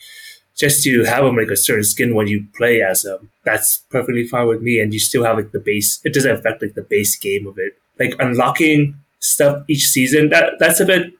[0.56, 3.30] just to have him like a certain skin when you play as him.
[3.44, 6.00] That's perfectly fine with me, and you still have like the base.
[6.04, 7.78] It doesn't affect like the base game of it.
[7.98, 10.30] Like unlocking stuff each season.
[10.30, 11.12] That that's a bit.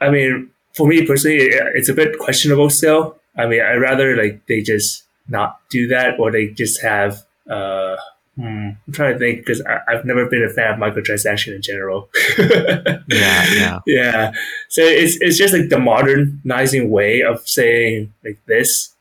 [0.00, 1.38] I mean, for me personally,
[1.74, 3.16] it's a bit questionable still.
[3.36, 7.24] I mean, I'd rather like they just not do that, or they just have.
[7.48, 7.96] uh
[8.38, 12.08] hmm, I'm trying to think because I've never been a fan of microtransaction in general.
[13.10, 13.78] Yeah, yeah.
[13.86, 14.32] yeah.
[14.68, 18.94] So it's it's just like the modernizing way of saying like this,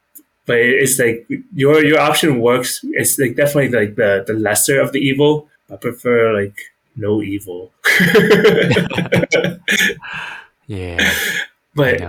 [0.45, 2.79] but it's like your your option works.
[2.93, 5.49] It's like definitely like the the lesser of the evil.
[5.71, 6.57] I prefer like
[6.95, 7.71] no evil.
[10.67, 11.13] Yeah.
[11.75, 12.01] But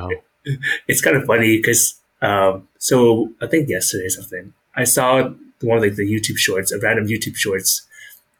[0.86, 5.30] it's kind of funny because um, so I think yesterday or something I saw
[5.62, 7.86] one of like the YouTube shorts, a random YouTube shorts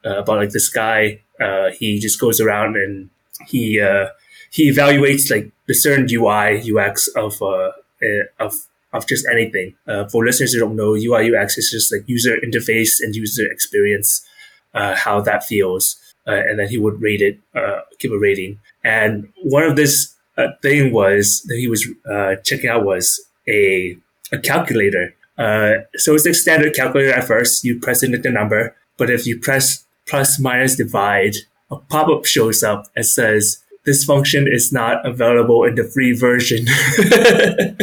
[0.05, 1.21] uh, about like this guy.
[1.39, 3.09] Uh, he just goes around and
[3.47, 4.07] he uh,
[4.51, 7.71] he evaluates like the certain UI UX of uh,
[8.03, 8.53] uh, of
[8.93, 9.75] of just anything.
[9.87, 13.45] Uh, for listeners who don't know, UI UX is just like user interface and user
[13.45, 14.25] experience,
[14.73, 18.59] uh, how that feels, uh, and then he would rate it, uh, give a rating.
[18.83, 23.97] And one of this uh, thing was that he was uh, checking out was a
[24.31, 25.13] a calculator.
[25.39, 27.63] Uh, so it's a standard calculator at first.
[27.63, 31.35] You press in the number, but if you press plus minus divide,
[31.71, 36.13] a pop up shows up and says this function is not available in the free
[36.13, 36.65] version.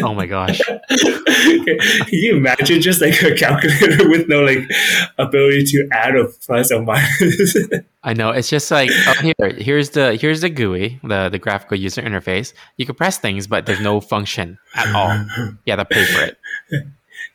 [0.03, 0.61] Oh my gosh.
[0.61, 4.71] Can you imagine just like a calculator with no like
[5.19, 7.57] ability to add or plus or minus?
[8.05, 8.31] I know.
[8.31, 12.53] It's just like oh, here, here's the here's the GUI, the the graphical user interface.
[12.77, 15.12] You can press things, but there's no function at all.
[15.64, 16.38] You have to pay for it.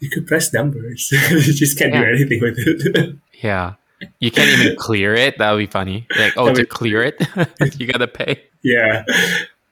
[0.02, 1.10] You could press numbers.
[1.30, 3.16] you just can't do anything with it.
[3.42, 3.74] Yeah.
[4.20, 5.40] You can't even clear it.
[5.40, 6.06] That would be funny.
[6.16, 7.20] Like, oh, That'd to clear it,
[7.80, 8.44] you gotta pay.
[8.62, 9.04] yeah.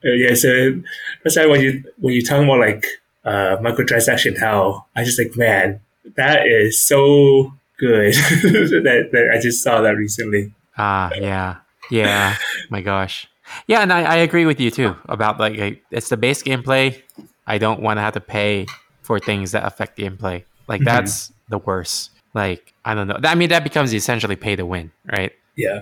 [0.03, 0.81] Uh, yeah, so
[1.23, 2.85] that's why when you when you talk about like
[3.25, 5.81] uh microtransaction hell, I just like, man,
[6.15, 10.53] that is so good that, that I just saw that recently.
[10.77, 11.57] Ah, yeah,
[11.91, 12.37] yeah.
[12.69, 13.27] My gosh.
[13.67, 17.01] Yeah, and I, I agree with you too about like, like it's the base gameplay.
[17.45, 18.67] I don't want to have to pay
[19.09, 20.43] for things that affect gameplay.
[20.67, 20.85] Like Mhm.
[20.85, 22.11] that's the worst.
[22.35, 23.17] Like I don't know.
[23.23, 25.31] I mean, that becomes essentially pay to win, right?
[25.55, 25.81] Yeah.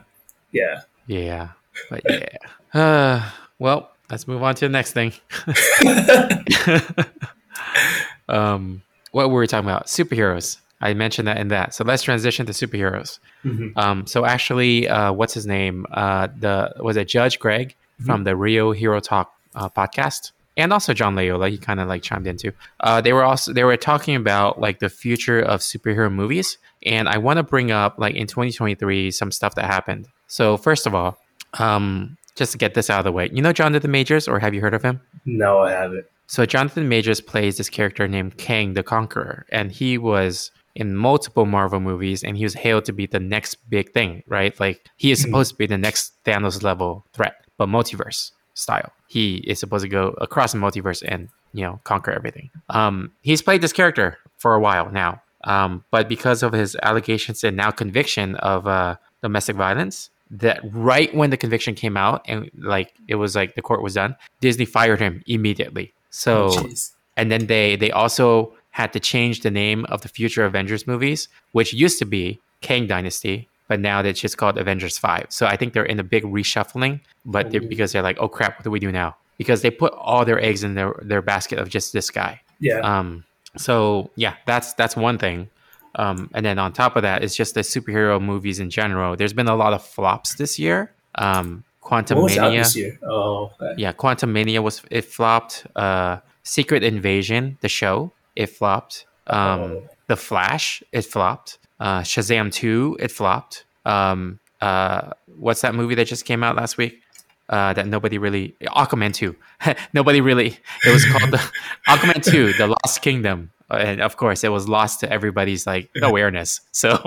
[0.53, 0.79] Yeah.
[1.07, 1.49] Yeah,
[1.89, 2.37] but yeah.
[2.73, 5.11] Uh, well, let's move on to the next thing.
[8.29, 9.87] um, what were we talking about?
[9.87, 10.57] Superheroes.
[10.79, 11.73] I mentioned that in that.
[11.73, 13.19] So let's transition to superheroes.
[13.43, 13.73] Mhm.
[13.75, 15.85] Um, so actually, uh, what's his name?
[15.91, 20.93] Uh, the was it Judge Greg from the Rio Hero Talk uh, podcast, and also
[20.93, 21.49] John Layola.
[21.49, 22.51] He kind of like chimed in too.
[22.81, 27.07] Uh, they were also they were talking about like the future of superhero movies, and
[27.07, 30.07] I want to bring up like in 2023 some stuff that happened.
[30.27, 31.17] So first of all,
[31.59, 34.53] um, just to get this out of the way, you know Jonathan Majors, or have
[34.53, 34.99] you heard of him?
[35.25, 36.05] No, I haven't.
[36.25, 41.45] So Jonathan Majors plays this character named Kang the Conqueror, and he was in multiple
[41.45, 44.59] Marvel movies, and he was hailed to be the next big thing, right?
[44.59, 48.91] Like he is supposed to be the next Thanos level threat, but multiverse style.
[49.07, 52.49] He is supposed to go across the multiverse and you know conquer everything.
[52.69, 57.43] Um, he's played this character for a while now, um, but because of his allegations
[57.43, 62.51] and now conviction of uh, domestic violence, that right when the conviction came out and
[62.57, 65.93] like it was like the court was done, Disney fired him immediately.
[66.09, 66.69] So Oh,
[67.15, 71.29] and then they they also had to change the name of the future Avengers movies,
[71.51, 75.27] which used to be Kang Dynasty, but now it's just called Avengers Five.
[75.29, 78.57] So I think they're in a big reshuffling, but they're, because they're like, oh crap,
[78.57, 79.15] what do we do now?
[79.37, 82.41] Because they put all their eggs in their their basket of just this guy.
[82.59, 82.79] yeah.
[82.79, 83.23] Um,
[83.55, 85.49] so yeah, that's that's one thing.
[85.95, 89.15] Um, and then on top of that, it's just the superhero movies in general.
[89.15, 90.93] There's been a lot of flops this year.
[91.15, 92.99] Um, Quantum what was out Mania, year?
[93.01, 93.73] Oh, okay.
[93.77, 95.65] yeah, Quantum Mania was it flopped.
[95.75, 99.05] Uh, Secret Invasion, the show, it flopped.
[99.27, 99.83] Um, Oh.
[100.07, 101.57] The Flash, it flopped.
[101.79, 103.65] Uh, Shazam two, it flopped.
[103.85, 107.01] Um, uh, what's that movie that just came out last week?
[107.49, 109.35] Uh, that nobody really Aquaman two.
[109.93, 110.57] nobody really.
[110.85, 111.37] It was called the
[111.87, 115.89] Aquaman two, the Lost Kingdom, Uh, and of course, it was lost to everybody's like
[116.01, 116.61] awareness.
[116.71, 116.97] So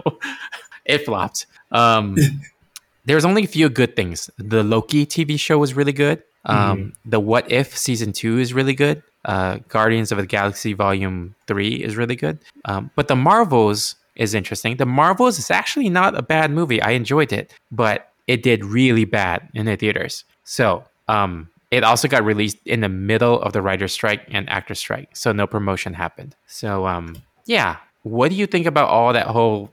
[0.85, 1.47] it flopped.
[1.73, 2.17] Um,
[3.05, 4.31] there's only a few good things.
[4.39, 6.23] The Loki TV show was really good.
[6.47, 9.03] Um, The What If season two is really good.
[9.25, 12.39] Uh, Guardians of the Galaxy Volume Three is really good.
[12.65, 14.77] Um, but the Marvels is interesting.
[14.77, 16.81] The Marvels is actually not a bad movie.
[16.83, 20.25] I enjoyed it, but it did really bad in the theaters.
[20.45, 24.75] So um, it also got released in the middle of the writer's strike and actor
[24.75, 26.35] strike, so no promotion happened.
[26.47, 29.71] So um, yeah, what do you think about all that whole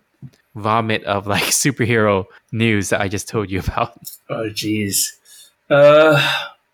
[0.55, 3.97] vomit of like superhero news that I just told you about?
[4.29, 5.13] Oh, jeez.
[5.69, 6.21] Uh,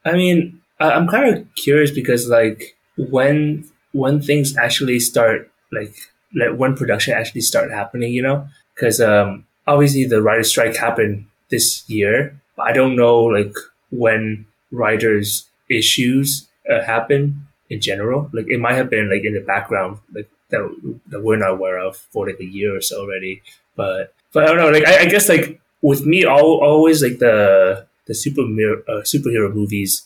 [0.04, 5.94] I mean, I'm kind of curious because like when when things actually start, like
[6.36, 11.26] like when production actually start happening, you know, because um, obviously the writer strike happened
[11.50, 13.56] this year, but I don't know like
[13.92, 18.30] when writers issues uh, happen in general.
[18.34, 20.62] Like it might have been like in the background, like that
[21.08, 23.42] that we're not aware of for like a year or so already.
[23.76, 24.70] But but I don't know.
[24.70, 29.54] Like I, I guess like with me, al always like the the super uh, superhero
[29.54, 30.04] movies.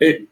[0.00, 0.28] It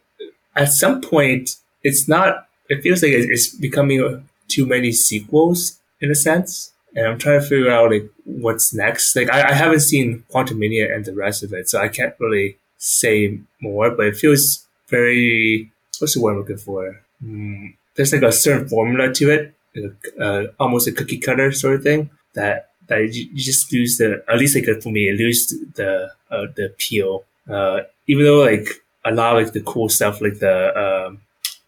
[0.56, 2.48] at some point it's not.
[2.68, 6.72] It feels like it's, it's becoming too many sequels in a sense.
[6.96, 9.16] And I'm trying to figure out like what's next.
[9.16, 12.14] Like I, I haven't seen Quantum Mania and the rest of it, so I can't
[12.20, 13.90] really say more.
[13.90, 17.00] But it feels very what's the word I'm looking for?
[17.24, 21.76] Mm, there's like a certain formula to it, like, uh, almost a cookie cutter sort
[21.76, 25.18] of thing that that you, you just lose the at least like for me, it
[25.18, 27.24] lose the uh, the appeal.
[27.48, 28.68] Uh, even though like
[29.04, 31.20] a lot of like the cool stuff, like the um,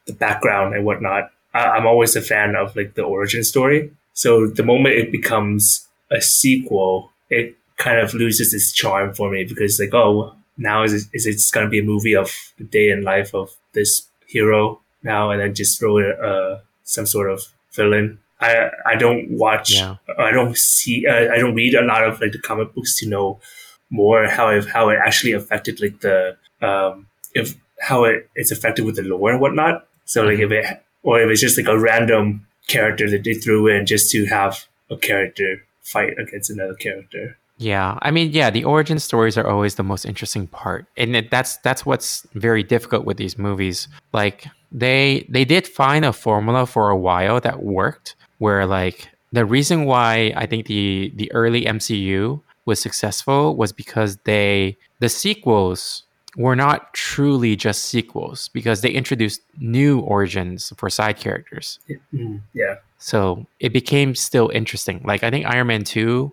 [0.07, 3.91] the background and whatnot, I'm always a fan of like the origin story.
[4.13, 9.45] So the moment it becomes a sequel, it kind of loses its charm for me
[9.45, 12.89] because like oh now is it, is it's gonna be a movie of the day
[12.91, 17.43] in life of this hero now and then just throw in uh, some sort of
[17.73, 18.19] villain.
[18.41, 19.97] I I don't watch Yeah.
[20.19, 23.09] I don't see uh, I don't read a lot of like the comic books to
[23.09, 23.41] know
[23.91, 28.85] more how it how it actually affected like the um, if how it, it's affected
[28.85, 29.87] with the lore and whatnot.
[30.05, 33.69] So like if it or if it's just like a random character that they threw
[33.69, 37.39] in just to have a character fight against another character.
[37.59, 41.31] Yeah, I mean, yeah, the origin stories are always the most interesting part, and it,
[41.31, 43.89] that's that's what's very difficult with these movies.
[44.13, 49.47] Like they they did find a formula for a while that worked, where like the
[49.47, 56.03] reason why I think the the early MCU was successful was because they the sequels
[56.37, 61.78] were not truly just sequels because they introduced new origins for side characters.
[62.12, 62.76] Mm, yeah.
[62.99, 65.01] So it became still interesting.
[65.05, 66.32] Like I think Iron Man two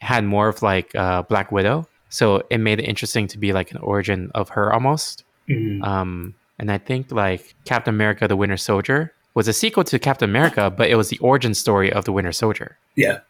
[0.00, 3.70] had more of like uh, Black Widow, so it made it interesting to be like
[3.70, 5.24] an origin of her almost.
[5.48, 5.82] Mhm.
[5.86, 10.28] Um, and I think like Captain America: The Winter Soldier was a sequel to Captain
[10.30, 12.78] America, but it was the origin story of the Winter Soldier.
[12.96, 13.20] Yeah.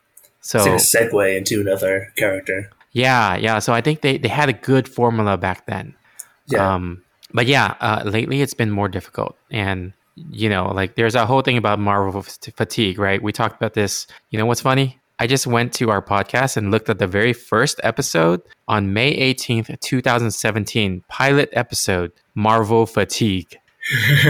[0.42, 2.70] So It's like a segue into another character.
[2.92, 3.58] yeah, yeah.
[3.60, 5.94] So I think they they had a good formula back then.
[6.46, 6.74] Yeah.
[6.74, 11.26] Um, but yeah, uh, lately it's been more difficult, and you know, like there's a
[11.26, 13.22] whole thing about Marvel fatigue, right?
[13.22, 14.06] We talked about this.
[14.30, 15.00] You know what's funny?
[15.18, 19.34] I just went to our podcast and looked at the very first episode on May
[19.34, 23.56] 18th, 2017, pilot episode, Marvel fatigue.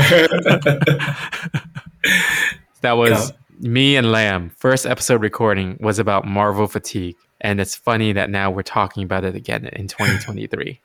[2.85, 4.51] That was me and Lamb.
[4.51, 9.25] First episode recording was about Marvel fatigue, and it's funny that now we're talking about
[9.25, 10.83] it again in 2023.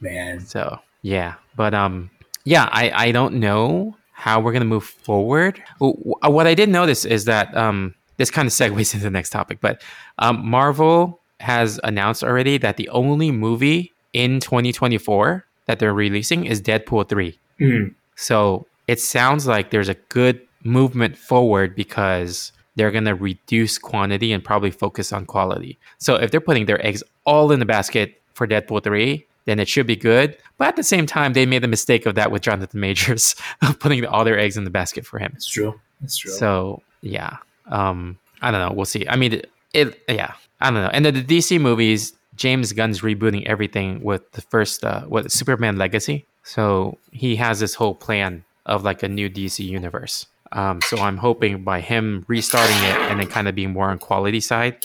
[0.00, 0.40] Man.
[0.40, 2.10] So yeah, but um,
[2.44, 5.62] yeah, I I don't know how we're gonna move forward.
[5.80, 9.30] W- What I did notice is that um, this kind of segues into the next
[9.30, 9.82] topic, but
[10.18, 16.60] um, Marvel has announced already that the only movie in 2024 that they're releasing is
[16.60, 17.38] Deadpool 3.
[17.60, 17.94] Mm.
[18.16, 24.32] So it sounds like there's a good movement forward because they're going to reduce quantity
[24.32, 25.78] and probably focus on quality.
[25.98, 29.68] So if they're putting their eggs all in the basket for Deadpool 3, then it
[29.68, 30.36] should be good.
[30.58, 33.34] But at the same time, they made the mistake of that with Jonathan Majors,
[33.80, 35.32] putting all their eggs in the basket for him.
[35.34, 35.80] It's true.
[36.02, 36.30] It's true.
[36.32, 38.74] So yeah, um, I don't know.
[38.74, 39.06] We'll see.
[39.08, 40.90] I mean, it, it yeah, I don't know.
[40.92, 45.76] And then the DC movies, James Gunn's rebooting everything with the first, uh, what Superman
[45.76, 46.26] Legacy.
[46.44, 50.26] So he has this whole plan of like a new DC universe.
[50.52, 53.98] Um, so I'm hoping by him restarting it and then kind of being more on
[53.98, 54.78] quality side,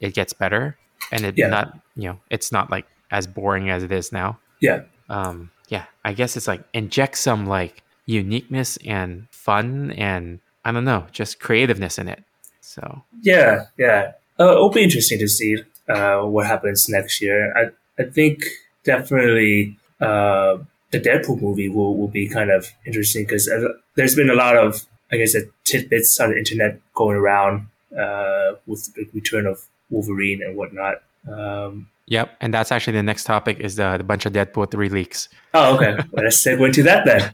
[0.00, 0.76] it gets better
[1.10, 1.48] and it Yeah.
[1.48, 4.82] not you know it's not like as boring as it is now yeah.
[5.08, 10.84] um yeah i guess it's like inject some like uniqueness and fun and i don't
[10.84, 12.24] know just creativeness in it
[12.72, 14.12] so Yeah, yeah.
[14.40, 15.58] Uh, it'll be interesting to see
[15.88, 17.52] uh, what happens next year.
[17.54, 18.44] I, I think
[18.84, 20.58] definitely uh,
[20.90, 23.50] the Deadpool movie will, will be kind of interesting because
[23.94, 28.52] there's been a lot of, I guess, uh, tidbits on the internet going around uh,
[28.66, 31.02] with the return of Wolverine and whatnot.
[31.28, 34.88] Um, yep and that's actually the next topic is the, the bunch of deadpool 3
[34.88, 35.96] leaks oh, okay.
[36.12, 37.32] let's segue into that then.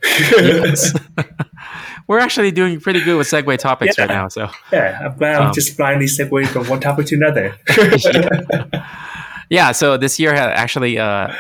[2.07, 4.05] we're actually doing pretty good with segue topics Yeah.
[4.05, 7.15] right now so yeah, I'm glad I'm Um, just blindly segueing from one topic to
[7.17, 7.57] another.
[9.51, 11.33] yeah so this year had actually uh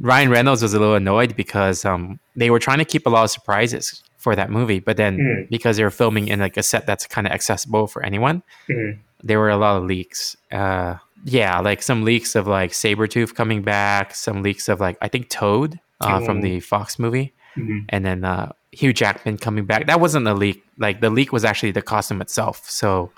[0.00, 3.24] ryan reynolds was a little annoyed because um they were trying to keep a lot
[3.24, 5.48] of surprises for that movie but then Mm.
[5.50, 8.98] because they were filming in like a set that's kind of accessible for anyone Mhm.
[9.22, 13.62] there were a lot of leaks uh yeah like some leaks of like Sabretooth coming
[13.62, 16.42] back some leaks of like i think toad uh, from Oh.
[16.42, 17.84] the fox movie Mhm.
[17.88, 21.44] and then uh hugh jackman coming back that wasn't a leak like the leak was
[21.44, 23.10] actually the costume itself so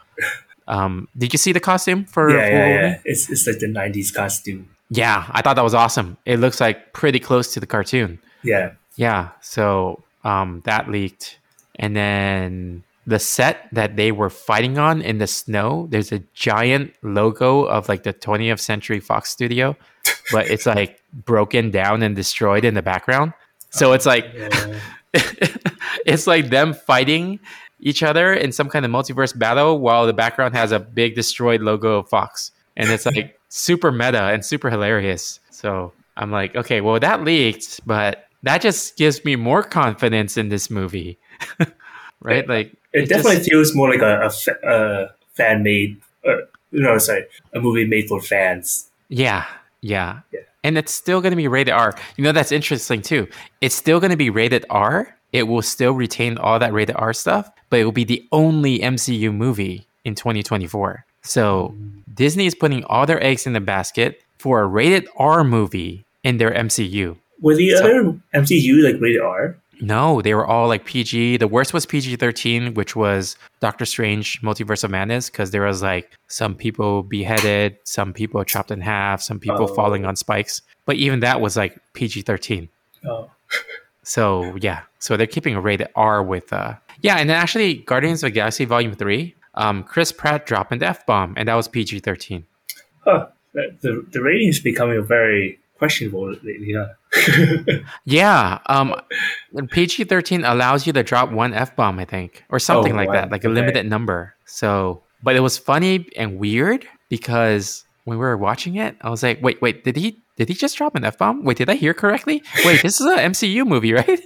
[0.69, 2.99] um did you see the costume for, Yeah, for yeah, yeah.
[3.05, 4.69] It's, it's like the 90s costume.
[4.91, 6.17] Yeah, I thought that was awesome.
[6.27, 8.19] It looks like pretty close to the cartoon.
[8.45, 8.73] Yeah.
[8.97, 11.39] Yeah, so um, that leaked,
[11.77, 15.87] and then the set that they were fighting on in the snow.
[15.91, 19.77] There's a giant logo of like the 20th Century Fox Studio,
[20.33, 23.33] but it's like broken down and destroyed in the background.
[23.71, 24.81] So it's like Yeah.
[26.07, 27.39] it's like them fighting
[27.81, 31.61] each other in some kind of multiverse battle while the background has a big destroyed
[31.61, 32.51] logo of Fox.
[32.77, 35.41] And it's like super meta and super hilarious.
[35.51, 40.49] So I'm like, okay, well, that leaked, but that just gives me more confidence in
[40.49, 41.19] this movie.
[42.21, 42.49] right?
[42.49, 44.31] Like, It, it definitely just- feels more like a,
[44.65, 46.37] a, a fan made, uh,
[46.73, 48.89] no, sorry, a movie made for fans.
[49.09, 49.45] Yeah,
[49.81, 50.21] yeah.
[50.33, 50.41] Yeah.
[50.65, 51.95] And it's still going to be rated R.
[52.17, 53.29] You know, that's interesting too.
[53.61, 55.15] It's still going to be rated R.
[55.33, 58.81] It will still retain all that rated R stuff, but it will be the only
[58.81, 61.05] MCU movie in 2024.
[61.23, 61.75] So
[62.13, 66.39] Disney is putting all their eggs in the basket for a rated R movie in
[66.39, 67.17] their MCU.
[67.41, 69.57] Were the So- other MCU like rated R?
[69.81, 71.37] No, they were all like PG.
[71.37, 75.83] The worst was PG 13, which was Doctor Strange Multiverse of Madness, because there was
[75.83, 79.75] like some people beheaded, some people chopped in half, some people Oh.
[79.75, 80.63] falling on spikes.
[80.87, 82.69] but even that was like PG thirteen.
[83.05, 83.31] Oh,
[84.03, 88.23] So yeah, so they're keeping a rated R with uh yeah, and then actually Guardians
[88.23, 91.69] of the Galaxy Volume Three, um, Chris Pratt dropped an F bomb, and that was
[91.69, 92.47] PG thirteen.
[93.05, 93.27] huh.
[93.53, 96.75] The, the rating is becoming very questionable lately.
[96.77, 96.89] Huh?
[98.05, 98.95] Yeah, um,
[99.71, 103.09] PG thirteen allows you to drop one F bomb, I think, or something Oh, like
[103.09, 103.15] wow.
[103.15, 103.55] that, like a Okay.
[103.55, 104.35] limited number.
[104.47, 109.23] So, but it was funny and weird because when we were watching it, I was
[109.23, 111.45] like, wait, wait, did he did he just drop an F bomb?
[111.45, 112.43] Wait, did I hear correctly?
[112.65, 114.09] Wait, this is an MCU movie, right?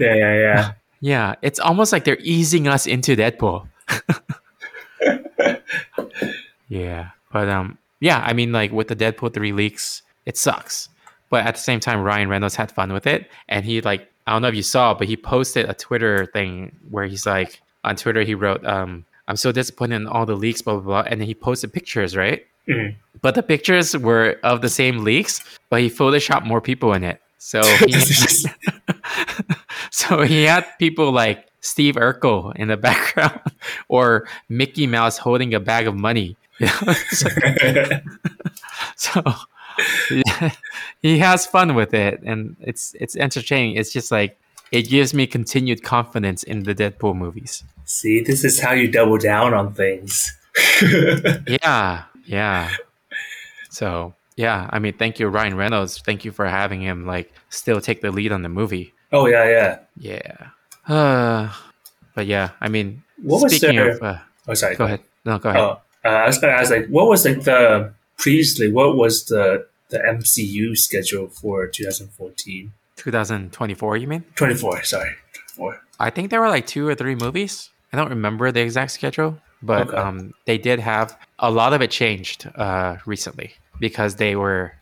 [0.00, 0.72] yeah, yeah, yeah.
[1.00, 3.68] Yeah, it's almost like they're easing us into Deadpool.
[6.68, 10.88] yeah, but um, yeah, I mean, like with the Deadpool three leaks, it sucks.
[11.30, 14.32] But at the same time, Ryan Reynolds had fun with it, and he like I
[14.32, 17.96] don't know if you saw, but he posted a Twitter thing where he's like on
[17.96, 21.20] Twitter he wrote, um, "I'm so disappointed in all the leaks, blah blah blah," and
[21.20, 22.46] then he posted pictures, right?
[22.68, 22.94] Mhm.
[23.20, 27.20] But the pictures were of the same leaks, but he photoshopped more people in it.
[27.38, 27.92] So he
[29.90, 33.40] so he had people like Steve Urkel in the background
[33.88, 36.36] or Mickey Mouse holding a bag of money.
[37.10, 37.28] So,
[38.96, 39.22] so,
[41.02, 43.76] he has fun with it and it's it's entertaining.
[43.76, 44.38] It's just like
[44.72, 47.64] it gives me continued confidence in the Deadpool movies.
[47.84, 50.34] See, this is how you double down on things.
[51.46, 52.70] Yeah, yeah.
[53.70, 55.98] So yeah, I mean, thank you, Ryan Reynolds.
[56.04, 58.92] Thank you for having him like still take the lead on the movie.
[59.12, 59.78] oh yeah, yeah.
[59.96, 60.48] Yeah.
[60.94, 61.52] Uh,
[62.14, 64.18] but yeah, I mean, What was their- of, uh,
[64.48, 64.76] Oh, sorry.
[64.76, 65.00] go ahead.
[65.24, 65.60] No, go ahead.
[65.62, 68.70] Oh, uh, I was gonna ask, like, what was like the previously?
[68.70, 72.72] What was the the MCU schedule for 2014?
[72.96, 74.24] 2024, you mean?
[74.34, 74.82] 24.
[74.84, 75.10] Sorry,
[75.56, 75.80] 24.
[76.00, 77.70] I think there were like two or three movies.
[77.92, 79.96] I don't remember the exact schedule, but Okay.
[79.96, 84.72] um, they did have a lot of it changed uh, recently because they were.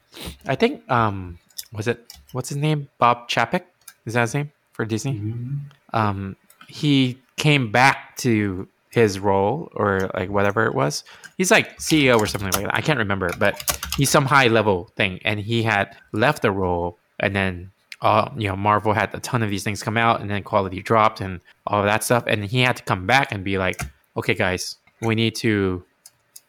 [0.47, 1.39] I think um,
[1.73, 2.89] was it what's his name?
[2.99, 3.63] Bob Chapek
[4.07, 5.15] is that his name for Disney?
[5.21, 5.57] Mm-hmm.
[5.97, 6.37] um,
[6.69, 8.67] he came back to
[8.97, 11.05] his role or like whatever it was.
[11.37, 12.75] He's like CEO or something like that.
[12.75, 16.99] I can't remember, but he's some high level thing, and he had left the role,
[17.21, 17.71] and then
[18.01, 20.81] uh, you know Marvel had a ton of these things come out, and then quality
[20.81, 23.83] dropped and all that stuff, and he had to come back and be like,
[24.17, 25.85] okay, guys, we need to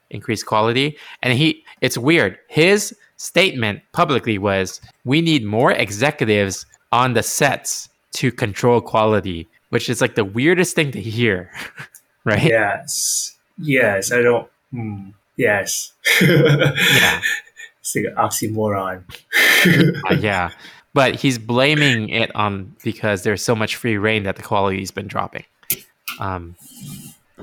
[0.10, 2.40] increase quality, and he it's weird.
[2.48, 9.90] His statement publicly was, we need more executives on the sets to control quality, which
[9.90, 11.52] is like the weirdest thing to hear,
[12.28, 12.44] right?
[12.44, 13.36] Yes.
[13.58, 14.12] Yes.
[14.12, 14.50] I don't.
[14.72, 15.10] Hmm.
[15.36, 15.94] Yes.
[16.22, 17.22] Yeah.
[17.80, 19.04] It's like an oxymoron.
[20.10, 20.50] Uh, yeah.
[20.94, 25.08] But he's blaming it on because there's so much free reign that the quality's been
[25.08, 25.46] dropping.
[26.20, 26.58] Um,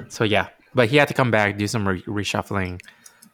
[0.08, 2.80] so yeah, but he had to come back, do some re- reshuffling,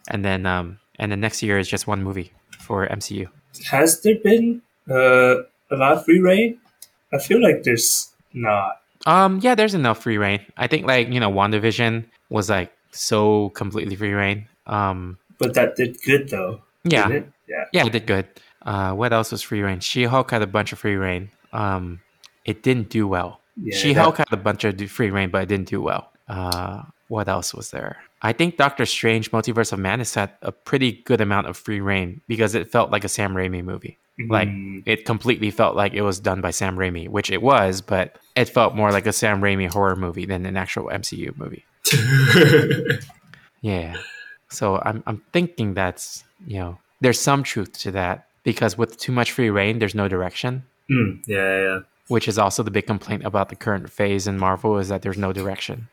[0.08, 3.28] and then um, and then next year is just one movie for MCU.
[3.70, 6.60] Has there been uh, a lot of free reign?
[7.12, 8.79] I feel like there's not.
[9.06, 10.40] Um, yeah, there's enough free reign.
[10.56, 14.46] I think like you know, WandaVision was like so completely free reign.
[14.66, 16.62] Um, But that did good though.
[16.84, 17.08] yeah?
[17.48, 17.64] Yeah.
[17.72, 18.26] Yeah, it did good.
[18.62, 19.80] Uh, what else was free reign?
[19.80, 21.30] She Hulk had a bunch of free reign.
[21.52, 22.00] Um,
[22.44, 23.40] it didn't do well.
[23.56, 26.10] Yeah, she Hulk had a bunch of free reign, but it didn't do well.
[26.28, 27.96] Uh, what else was there?
[28.22, 32.20] I think Doctor Strange: Multiverse of Madness had a pretty good amount of free reign
[32.28, 33.98] because it felt like a Sam Raimi movie.
[34.28, 37.80] Like Mm, it completely felt like it was done by Sam Raimi, which it was,
[37.80, 41.64] but it felt more like a Sam Raimi horror movie than an actual MCU movie.
[43.62, 43.96] Yeah.
[44.48, 49.12] So I'm I'm thinking that's you know there's some truth to that because with too
[49.12, 51.80] much free reign, there's no direction, mm, yeah, yeah.
[52.08, 55.18] which is also the big complaint about the current phase in Marvel is that there's
[55.18, 55.88] no direction.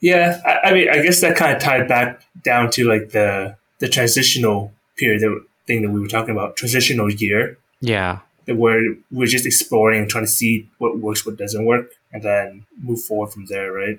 [0.00, 3.56] Yeah, I, I mean, I guess that kind of tied back down to like the
[3.78, 8.18] the transitional period that, thing that we were talking about, transitional year, Yeah.
[8.46, 12.22] that where we're just exploring and trying to see what works, what doesn't work, and
[12.22, 13.98] then move forward from there, right?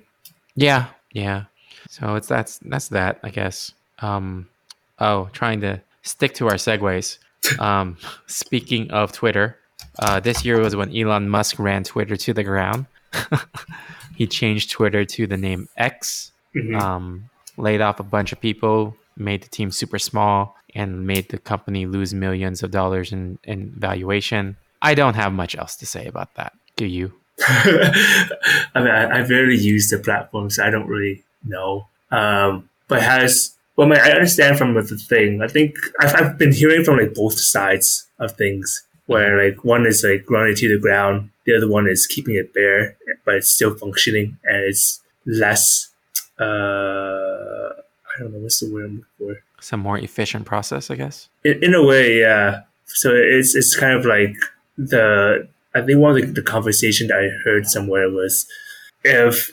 [0.56, 0.88] Yeah.
[1.12, 1.46] Yeah.
[1.90, 3.72] So it's that's that's that I guess.
[4.00, 4.48] Um.
[5.00, 7.18] Oh, trying to stick to our segues.
[7.60, 7.98] Um.
[8.28, 9.58] speaking of Twitter,
[10.00, 12.86] uh, this year was when Elon Musk ran Twitter to the ground.
[14.16, 16.32] he changed Twitter to the name X.
[16.56, 16.80] Mhm.
[16.80, 21.38] um, laid off a bunch of people, made the team super small, and made the
[21.38, 24.58] company lose millions of dollars in, in valuation.
[24.82, 26.54] I don't have much else to say about that.
[26.76, 27.14] Do you?
[27.48, 31.88] I mean, I, I rarely use the platform, so I don't really know.
[32.12, 35.42] Um, but has well, I, mean, I understand from the thing.
[35.42, 39.86] I think I've, I've been hearing from like both sides of things, where like one
[39.86, 42.96] is like running to the ground, the other one is keeping it bare,
[43.26, 45.90] but it's still functioning and it's less.
[46.40, 47.70] Uh,
[48.16, 49.44] I don't know what's the word I'm looking for.
[49.62, 51.30] Some more efficient process, I guess.
[51.44, 54.36] In, in a way, yeah, so it's it's kind of like
[54.78, 58.46] the I think one of the, the conversation that I heard somewhere was
[59.04, 59.52] if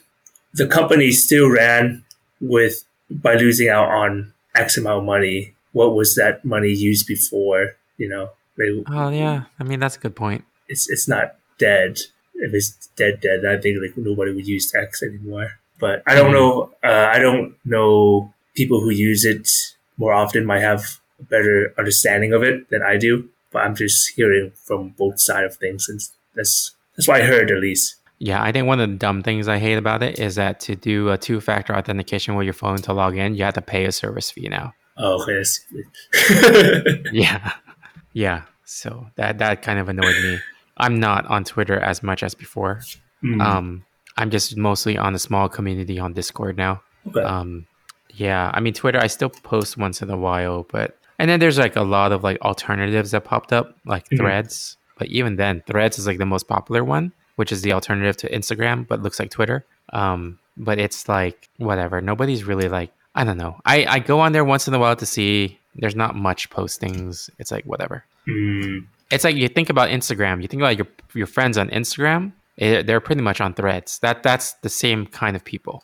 [0.54, 2.04] the company still ran
[2.40, 7.72] with by losing out on X amount of money, what was that money used before?
[7.98, 10.44] You know, like, Oh yeah, I mean that's a good point.
[10.68, 11.98] it's it's not dead.
[12.34, 15.52] If it's dead, dead, I think like nobody would use X anymore.
[15.78, 16.34] But I don't Mhm.
[16.34, 16.72] know.
[16.82, 19.48] Uh, I don't know people who use it
[19.96, 20.82] more often might have
[21.18, 23.28] a better understanding of it than I do.
[23.52, 26.00] But I'm just hearing from both side of things, and
[26.34, 27.96] that's that's what I heard at least.
[28.18, 30.76] Yeah, I think one of the dumb things I hate about it is that to
[30.76, 33.92] do a two-factor authentication with your phone to log in, you have to pay a
[33.92, 34.74] service fee now.
[34.98, 35.42] Oh, okay.
[37.12, 37.52] Yeah,
[38.12, 38.42] yeah.
[38.64, 40.38] So that that kind of annoyed me.
[40.76, 42.82] I'm not on Twitter as much as before.
[43.20, 43.84] Hmm, Um,
[44.16, 46.82] I'm just mostly on a small community on Discord now.
[47.08, 47.20] okay.
[47.20, 47.66] Um,
[48.14, 48.98] yeah, I mean Twitter.
[48.98, 52.22] I still post once in a while, but and then there's like a lot of
[52.24, 54.18] like alternatives that popped up, like Mhm.
[54.18, 54.76] Threads.
[54.98, 58.30] But even then, Threads is like the most popular one, which is the alternative to
[58.30, 59.64] Instagram, but looks like Twitter.
[59.92, 62.00] Um, but it's like whatever.
[62.00, 63.56] Nobody's really like I don't know.
[63.64, 65.58] I I go on there once in a while to see.
[65.76, 67.30] There's not much postings.
[67.38, 68.04] It's like whatever.
[68.26, 68.78] Hmm,
[69.10, 70.42] It's like you think about Instagram.
[70.42, 72.32] You think about your your friends on Instagram.
[72.58, 73.98] eh, they're pretty much on Threads.
[74.00, 75.82] That that's the same kind of people.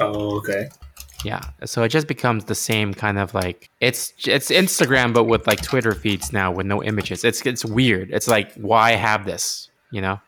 [0.00, 0.68] oh, okay.
[1.24, 1.40] Yeah.
[1.64, 5.62] So it just becomes the same kind of like it's it's Instagram but with like
[5.62, 7.24] Twitter feeds now with no images.
[7.24, 8.10] It's it's weird.
[8.10, 10.20] It's like why have this, you know?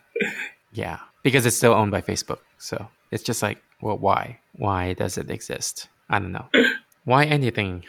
[0.72, 0.98] yeah.
[1.22, 2.38] Because it's still owned by Facebook.
[2.58, 4.38] So it's just like, well, why?
[4.52, 5.88] Why does it exist?
[6.08, 6.46] I don't know.
[7.04, 7.86] Why anything?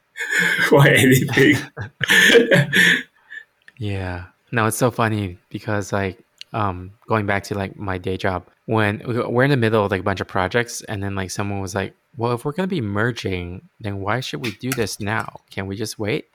[0.70, 1.56] Why anything?
[3.78, 4.24] Yeah.
[4.50, 6.18] No, it's so funny because like
[6.52, 10.00] um going back to like my day job when we're in the middle of like
[10.00, 12.74] a bunch of projects and then like someone was like, "Well, if we're going to
[12.74, 15.40] be merging, then why should we do this now?
[15.50, 16.26] Can we just wait?"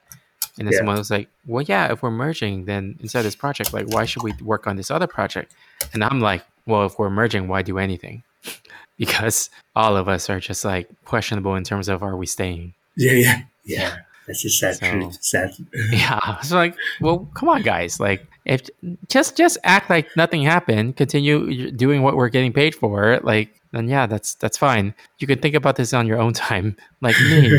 [0.58, 0.80] And then Yeah.
[0.80, 4.24] someone was like, "Well, yeah, if we're merging, then inside this project, like why should
[4.24, 5.54] we work on this other project?"
[5.94, 8.24] And I'm like, "Well, if we're merging, why do anything?"
[8.98, 12.74] because all of us are just like questionable in terms of are we staying?
[12.96, 13.96] yeah, yeah, yeah.
[14.28, 15.18] That's just sad So- truth.
[15.22, 15.52] Sad.
[15.92, 18.00] Yeah, it's like, well, come on, guys.
[18.00, 18.70] Like, if
[19.08, 23.20] just just act like nothing happened, continue doing what we're getting paid for.
[23.24, 24.94] Like, then yeah, that's that's fine.
[25.20, 27.50] You can think about this on your own time, like me.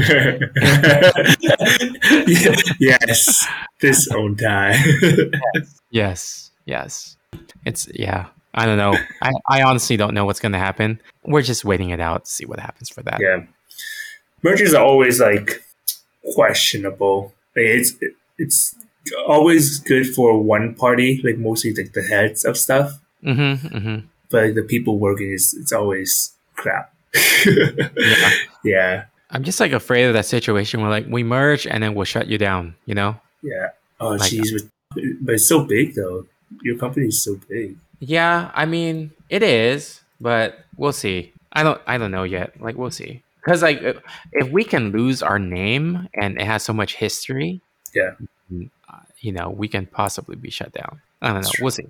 [2.79, 3.47] yes,
[3.81, 4.77] this own time.
[5.91, 7.17] yes, yes.
[7.65, 8.27] It's yeah.
[8.57, 8.97] I don't know.
[9.21, 11.01] I, I honestly don't know what's gonna happen.
[11.25, 13.21] We're just waiting it out to see what happens for that.
[13.21, 13.45] yeah,
[14.43, 15.65] mergers are always like
[16.35, 17.33] questionable.
[17.57, 17.95] It's
[18.39, 18.77] it's
[19.27, 23.01] always good for one party, like mostly like the heads of stuff.
[23.23, 23.67] Mm-hmm.
[23.77, 24.07] Mm-hmm.
[24.31, 26.93] But like, the people working is it's always crap.
[27.47, 28.31] Yeah.
[28.65, 32.05] yeah, I'm just like afraid of that situation where like we merge and then we'll
[32.05, 32.75] shut you down.
[32.87, 33.17] You know?
[33.43, 33.69] yeah.
[34.01, 34.51] Oh, jeez,
[34.91, 36.27] but, but it's so big though.
[36.63, 37.77] Your company is so big.
[38.01, 41.33] Yeah, I mean it is, but we'll see.
[41.53, 42.61] I don't I don't know yet.
[42.61, 43.23] Like we'll see.
[43.47, 43.81] Cuz like
[44.33, 47.61] if we can lose our name and it has so much history,
[47.95, 48.13] Yeah.
[49.25, 51.01] You know, we can possibly be shut down.
[51.23, 51.51] I don't know.
[51.61, 51.87] We'll see.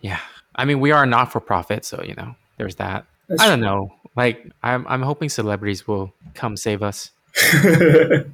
[0.00, 0.18] Yeah.
[0.56, 3.04] I mean, we are not for profit, so you know, there's that.
[3.28, 3.92] That's I don't know.
[4.16, 7.10] Like I'm I'm hoping celebrities will come save us.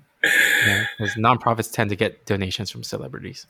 [0.66, 0.86] Yeah.
[1.16, 3.47] Nonprofits tend to get donations from celebrities.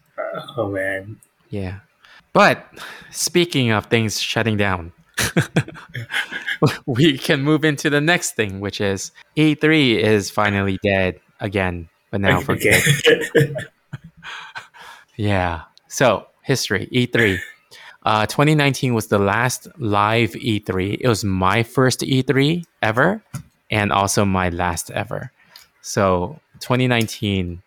[0.59, 1.19] oh man.
[1.49, 1.79] Yeah.
[2.35, 2.67] But
[3.11, 4.93] speaking of things shutting down,
[6.87, 12.21] we can move into the next thing, which is E3 is finally dead again, but
[12.21, 12.83] now for good.
[15.17, 15.63] Yeah.
[15.89, 17.39] So, history E3.
[18.07, 20.99] Uh, 2019 was the last live E3.
[21.01, 23.21] It was my first E3 ever
[23.69, 25.33] and also my last ever.
[25.83, 27.63] So, 2019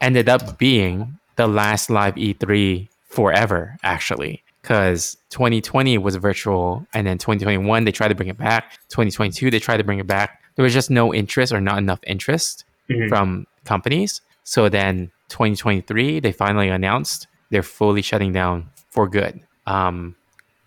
[0.00, 7.18] ended up being the last live E3 forever, actually, because 2020 was virtual, and then
[7.18, 8.72] 2021 they tried to bring it back.
[8.88, 10.40] 2022 they tried to bring it back.
[10.56, 13.10] There was just no interest or not enough interest Mhm.
[13.10, 14.22] from companies.
[14.44, 19.40] So then 2023 they finally announced they're fully shutting down for good.
[19.66, 20.16] Um,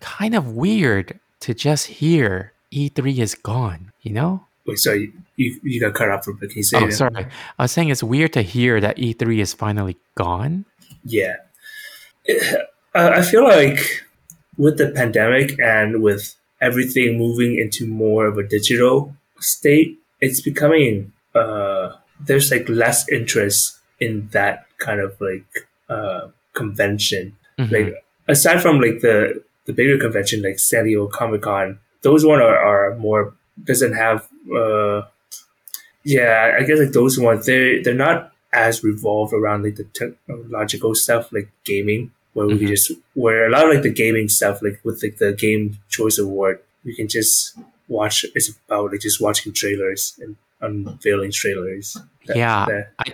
[0.00, 3.92] kind of weird to just hear E3 is gone.
[4.02, 4.46] You know?
[4.66, 6.54] Wait, sorry, you you got cut off for a bit.
[6.54, 7.26] You Oh, sorry.
[7.58, 10.64] I was saying it's weird to hear that E3 is finally gone.
[11.04, 11.36] Yeah.
[12.94, 14.04] Uh, I feel like
[14.56, 21.12] with the pandemic and with everything moving into more of a digital state, it's becoming,
[21.34, 27.36] uh, there's like less interest in that kind of like, uh, convention.
[27.58, 27.72] Mhm.
[27.72, 32.40] Like, aside from like the, the bigger convention, like San Diego Comic Con, those one
[32.40, 33.34] are, are more,
[33.64, 35.02] doesn't have, uh,
[36.04, 40.94] yeah, I guess like those ones, they they're not as revolved around like the technological
[40.94, 42.58] stuff, like gaming, where we Mhm.
[42.58, 45.78] can just where a lot of like the gaming stuff, like with like the Game
[45.88, 48.24] Choice Award, we can just watch.
[48.34, 51.96] It's about like just watching trailers and unveiling trailers.
[52.26, 53.12] That- yeah, that- I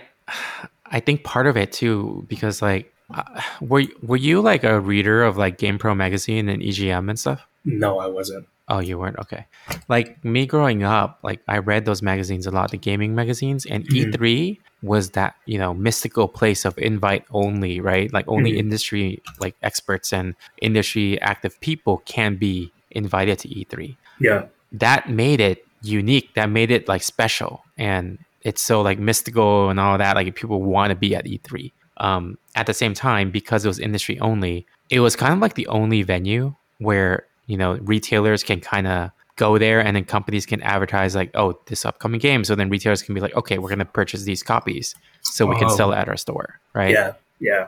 [0.93, 3.23] I think part of it too because like uh,
[3.61, 7.45] were were you like a reader of like Game Pro magazine and EGM and stuff?
[7.65, 8.45] no, I wasn't.
[8.69, 9.45] Oh, you weren't okay.
[9.89, 13.83] Like me growing up, like I read those magazines a lot, the gaming magazines, and
[13.89, 14.13] Mhm.
[14.13, 18.11] E3 was that you know mystical place of invite only, right?
[18.13, 18.57] Like only Mhm.
[18.63, 23.97] industry like experts and industry active people can be invited to E3.
[24.19, 24.45] Yeah.
[24.71, 26.33] That made it unique.
[26.35, 30.15] That made it like special, and it's so like mystical and all that.
[30.15, 31.71] Like people want to be at E3.
[31.97, 35.53] Um, at the same time, because it was industry only, it was kind of like
[35.55, 40.45] the only venue where you know retailers can kind of go there and then companies
[40.45, 43.67] can advertise like oh this upcoming game so then retailers can be like okay we're
[43.69, 45.75] going to purchase these copies so we can Oh.
[45.75, 47.13] sell it at our store right Yeah.
[47.39, 47.67] Yeah.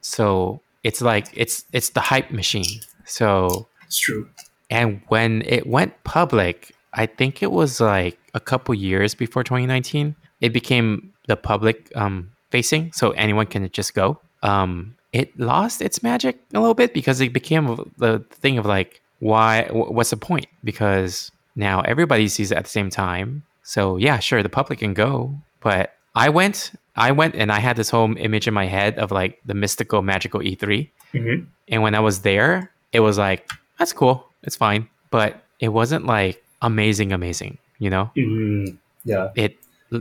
[0.00, 4.28] so it's like it's it's the hype machine so It's true.
[4.70, 10.14] and when it went public i think it was like a couple years before 2019
[10.46, 10.88] it became
[11.30, 12.16] the public um
[12.54, 14.06] facing so anyone can just go.
[14.42, 17.64] Um it lost its magic a little bit because it became
[18.04, 18.12] the
[18.42, 18.90] thing of like
[19.30, 19.50] why
[19.96, 20.46] what's the point?
[20.70, 23.28] Because now everybody sees it at the same time.
[23.62, 25.84] So yeah sure the public can go but
[26.14, 29.32] i went i went and i had this whole image in my head of like
[29.44, 34.26] the mystical magical e3 hmm and when I was there, it was like, that's cool.
[34.42, 34.88] It's fine.
[35.10, 38.10] But it wasn't like amazing, amazing, you know?
[38.16, 39.30] mm Yeah.
[39.34, 39.56] It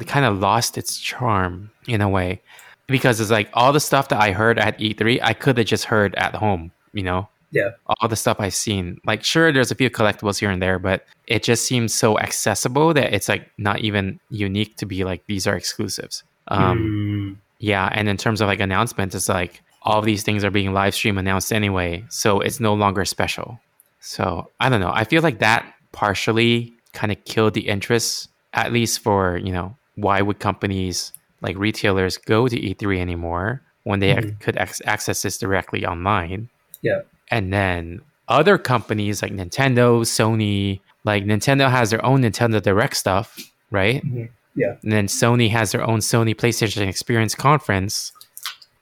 [0.07, 2.41] kind of lost its charm in a way
[2.87, 5.85] because it's like all the stuff that I heard at E3, I could have just
[5.85, 7.29] heard at home, you know?
[7.51, 7.69] Yeah.
[7.87, 8.99] All the stuff I've seen.
[9.05, 12.93] Like, sure, there's a few collectibles here and there, but it just seems so accessible
[12.93, 16.23] that it's like not even unique to be like, these are exclusives.
[16.49, 17.37] Um, Mm.
[17.59, 20.93] yeah, and in terms of like announcements, it's like all these things are being live
[20.93, 23.59] stream announced anyway, so it's no longer special.
[24.01, 24.91] So I don't know.
[24.93, 29.75] I feel like that partially kind of killed the interest, at least for you know
[29.95, 31.11] why would companies
[31.41, 34.39] like retailers go to E3 anymore when they Mhm.
[34.39, 36.49] could ac- access this directly online?
[36.81, 37.01] Yeah.
[37.29, 43.37] And then other companies like Nintendo, Sony, like Nintendo has their own Nintendo Direct stuff,
[43.71, 44.03] right?
[44.03, 44.29] Mhm.
[44.55, 44.75] Yeah.
[44.83, 48.11] And then Sony has their own Sony PlayStation Experience conference.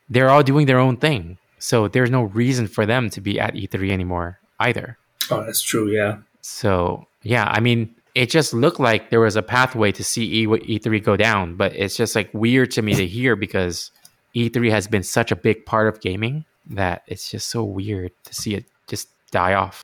[0.09, 1.37] They're all doing their own thing.
[1.59, 4.97] So there's no reason for them to be at E3 anymore either.
[5.31, 5.89] Oh, that's true.
[5.89, 6.17] Yeah.
[6.41, 10.47] So yeah, I mean, it just looked like there was a pathway to see E-
[10.47, 13.91] E3 go down, but it's just like weird to me to hear because
[14.35, 18.33] E3 has been such a big part of gaming that it's just so weird to
[18.33, 19.83] see it just die off.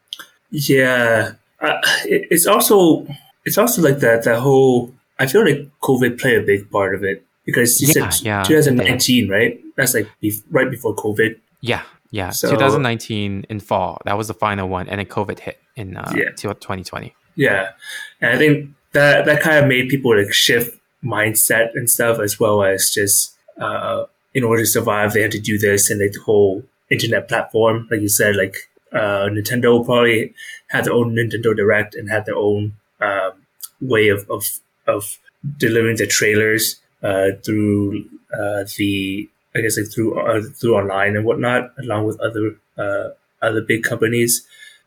[0.50, 3.06] Yeah, uh, it, it's also
[3.46, 4.94] it's also like that that whole.
[5.20, 8.44] I feel like COVID played a big part of it because you Yeah, said yeah,
[8.44, 9.60] 2019, right?
[9.76, 11.38] That's like bef- right before COVID.
[11.62, 12.32] Yeah, yeah.
[12.32, 16.12] So- 2019 in fall, that was the final one, and then COVID hit in uh,
[16.16, 16.32] Yeah.
[16.36, 17.14] 2020.
[17.46, 17.72] Yeah,
[18.22, 22.40] and I think that that kind of made people like shift mindset and stuff as
[22.40, 26.12] well as just uh, in order to survive, they had to do this and like
[26.14, 28.56] the whole internet platform, like you said, like
[28.94, 30.34] uh, Nintendo probably
[30.68, 33.32] had their own Nintendo Direct and had their own um,
[33.82, 34.44] way of, of
[34.88, 35.18] of
[35.58, 41.26] delivering the trailers uh, through uh, the I guess like through uh, through online and
[41.26, 43.10] whatnot, along with other uh,
[43.42, 44.46] other big companies.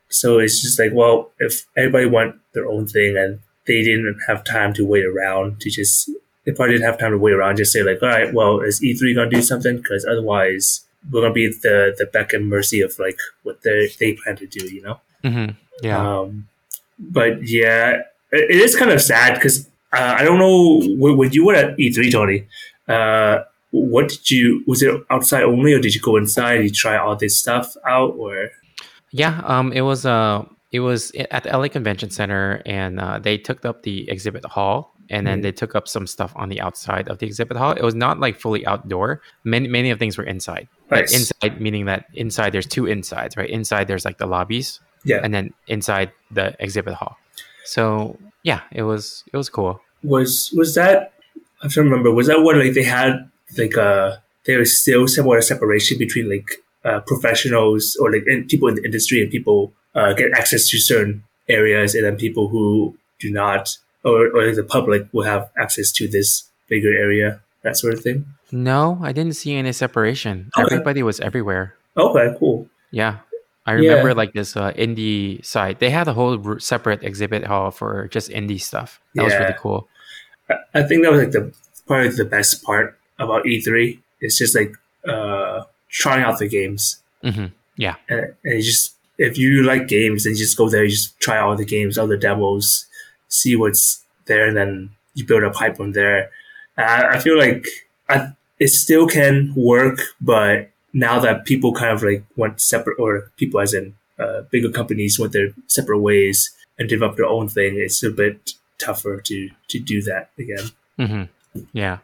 [0.09, 4.43] So it's just like, well, if everybody want their own thing and they didn't have
[4.43, 6.09] time to wait around to just,
[6.45, 7.57] they probably didn't have time to wait around.
[7.57, 9.77] Just say like, all right, well, is E3 gonna do something?
[9.77, 13.89] Because otherwise, we're gonna be at the the beck and mercy of like what they
[13.99, 14.65] they plan to do.
[14.67, 14.99] You know.
[15.23, 15.45] hmm
[15.81, 16.19] Yeah.
[16.19, 16.47] Um,
[16.99, 18.01] but yeah,
[18.31, 21.55] it, it is kind of sad because uh, I don't know when, when you were
[21.55, 22.47] at E3, Tony.
[22.87, 24.63] Uh, what did you?
[24.67, 26.63] Was it outside only, or did you go inside?
[26.63, 28.49] You try all this stuff out, or?
[29.15, 33.37] Yeah, um, it was uh, it was at the LA Convention Center, and uh, they
[33.37, 35.43] took up the exhibit hall, and then Mhm.
[35.43, 37.71] they took up some stuff on the outside of the exhibit hall.
[37.71, 39.21] It was not like fully outdoor.
[39.45, 40.67] Many many of things were inside.
[40.89, 41.13] But Nice.
[41.15, 43.49] inside meaning that inside there's two insides, right?
[43.49, 45.21] Inside there's like the lobbies, Yeah.
[45.23, 47.15] and then inside the exhibit hall.
[47.63, 49.79] So yeah, it was it was cool.
[50.03, 51.13] was was that
[51.63, 55.07] I'm trying to remember was that what like they had like uh there was still
[55.07, 56.49] somewhat a separation between like
[56.85, 60.77] uh, professionals or like in, people in the industry and people uh, get access to
[60.77, 65.91] certain areas and then people who do not or, or the public will have access
[65.91, 70.51] to this bigger area that sort of thing No, I didn't see any separation.
[70.57, 70.63] Okay.
[70.75, 71.73] Everybody was everywhere.
[71.97, 73.17] okay cool Yeah.
[73.65, 73.89] I Yeah.
[73.97, 75.79] remember like this uh, indie side.
[75.81, 79.01] They had a whole r- separate exhibit hall for just indie stuff.
[79.15, 79.89] That was really cool.
[80.53, 81.49] I- I think that was like the
[81.89, 83.97] probably the best part about E3.
[84.21, 84.77] It's just like
[85.09, 85.65] uh,
[86.03, 87.95] trying out the games, hmm Yeah.
[88.09, 91.37] and, and just if you like games, then you just go there, you just try
[91.39, 92.85] all the games, all the demos,
[93.29, 96.29] see what's there, and then you build a from there.
[96.77, 97.65] I, I feel like
[98.09, 103.31] I, it still can work, but now that people kind of like went separate, or
[103.37, 107.75] people as in uh, bigger companies went their separate ways and develop their own thing,
[107.77, 110.65] it's a bit tougher to to do that again.
[110.97, 111.23] hmm
[111.71, 111.99] Yeah,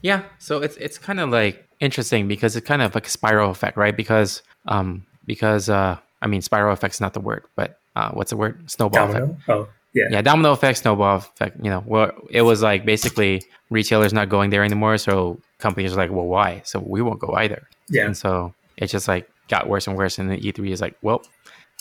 [0.00, 0.22] yeah.
[0.38, 3.76] So it's it's kind of like interesting because it's kind of like a spiral effect,
[3.76, 3.96] right?
[3.96, 8.36] Because um because uh I mean spiral effect's not the word, but uh what's the
[8.36, 8.70] word?
[8.70, 9.26] Snowball effect.
[9.26, 9.38] Domino?
[9.48, 10.08] Oh, yeah.
[10.10, 11.56] Yeah, domino effect, snowball effect.
[11.62, 15.96] You know, well, it was like basically retailers not going there anymore, so companies are
[15.96, 16.60] like, well, why?
[16.66, 17.66] So we won't go either.
[17.88, 18.04] Yeah.
[18.04, 21.22] And so it just like got worse and worse, and then E3 is like, well,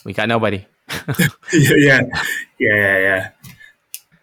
[0.06, 0.66] we got nobody.
[1.54, 2.04] yeah, yeah,
[2.60, 3.30] yeah, yeah,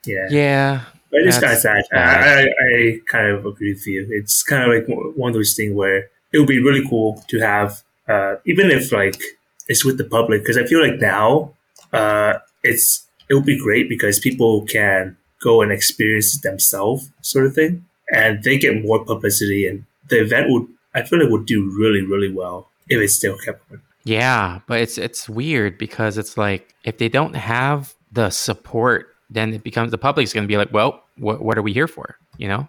[0.06, 0.26] yeah.
[0.30, 0.80] yeah,
[1.12, 1.84] But it's kind of sad.
[1.92, 4.06] I, I, I kind of agree with you.
[4.10, 7.38] It's kind of like one of those things where it would be really cool to
[7.38, 9.20] have, uh, even if like
[9.68, 11.52] it's with the public, because I feel like now
[11.92, 17.46] uh, it's it would be great because people can go and experience it themselves, sort
[17.46, 21.46] of thing, and they get more publicity, and the event would I feel it would
[21.46, 23.82] do really really well if it's still kept going.
[24.04, 29.54] Yeah, but it's it's weird because it's like if they don't have the support, then
[29.54, 32.16] it becomes the public's going to be like, well, what what are we here for?
[32.36, 32.68] You know?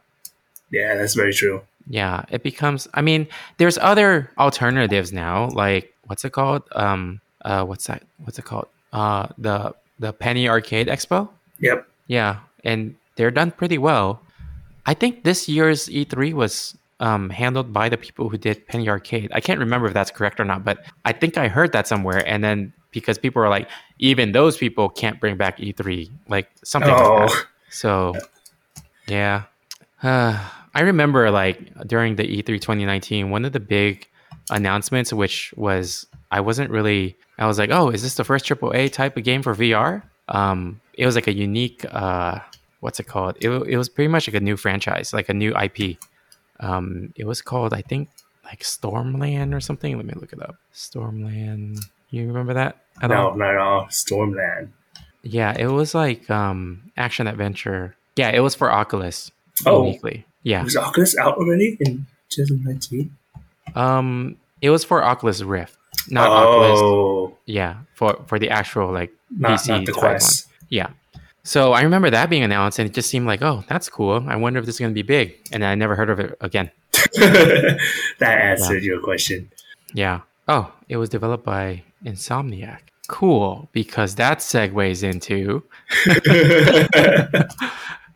[0.72, 1.62] Yeah, that's very true.
[1.88, 2.88] Yeah, it becomes.
[2.94, 5.50] I mean, there's other alternatives now.
[5.50, 6.64] Like what's it called?
[6.74, 8.04] Um, uh, what's that?
[8.24, 8.68] What's it called?
[8.92, 11.30] Uh, the the Penny Arcade Expo.
[11.60, 11.88] Yep.
[12.08, 14.22] Yeah, and they're done pretty well.
[14.86, 19.32] I think this year's E3 was um, handled by the people who did Penny Arcade.
[19.34, 22.28] I can't remember if that's correct or not, but I think I heard that somewhere.
[22.28, 23.70] And then because people are like,
[24.00, 27.46] even those people can't bring back E3, like something like Oh, that.
[27.70, 28.14] So,
[29.08, 29.44] yeah.
[30.02, 30.40] Uh,
[30.76, 34.08] I remember like during the E E3 2019, one of the big
[34.50, 38.92] announcements, which was I wasn't really, I was like, oh, is this the first AAA
[38.92, 40.02] type of game for VR?
[40.30, 42.40] Um, it was like a unique, uh,
[42.80, 43.38] what's it called?
[43.40, 45.98] It, it was pretty much like a new franchise, like a new IP.
[46.60, 48.10] Um, it was called, I think,
[48.44, 49.96] like Stormland or something.
[49.96, 50.56] Let me look it up.
[50.74, 51.86] Stormland.
[52.10, 53.36] You remember that at no, all?
[53.36, 53.86] not at all.
[53.86, 54.70] Stormland.
[55.24, 57.96] Yeah, it was like um action adventure.
[58.16, 59.32] Yeah, it was for Oculus
[59.66, 59.86] Oh.
[59.86, 60.26] uniquely.
[60.44, 60.64] Yeah.
[60.64, 63.16] Was Oculus out already in 2019?
[63.76, 65.78] Um it was for Oculus Rift.
[66.10, 66.80] Not Oculus.
[66.82, 70.48] oh, Yeah, for for the actual like not, PC not the Quest.
[70.70, 70.90] Yeah.
[71.46, 74.24] So I remember that being announced and it just seemed like, oh, that's cool.
[74.28, 75.36] I wonder if this is gonna be big.
[75.52, 76.72] And I never heard of it again.
[77.20, 77.80] that
[78.22, 79.52] answered your question.
[79.94, 80.22] Yeah.
[80.48, 82.80] Oh, it was developed by Insomniac.
[83.08, 85.64] Cool, because that segues into
[86.06, 87.50] the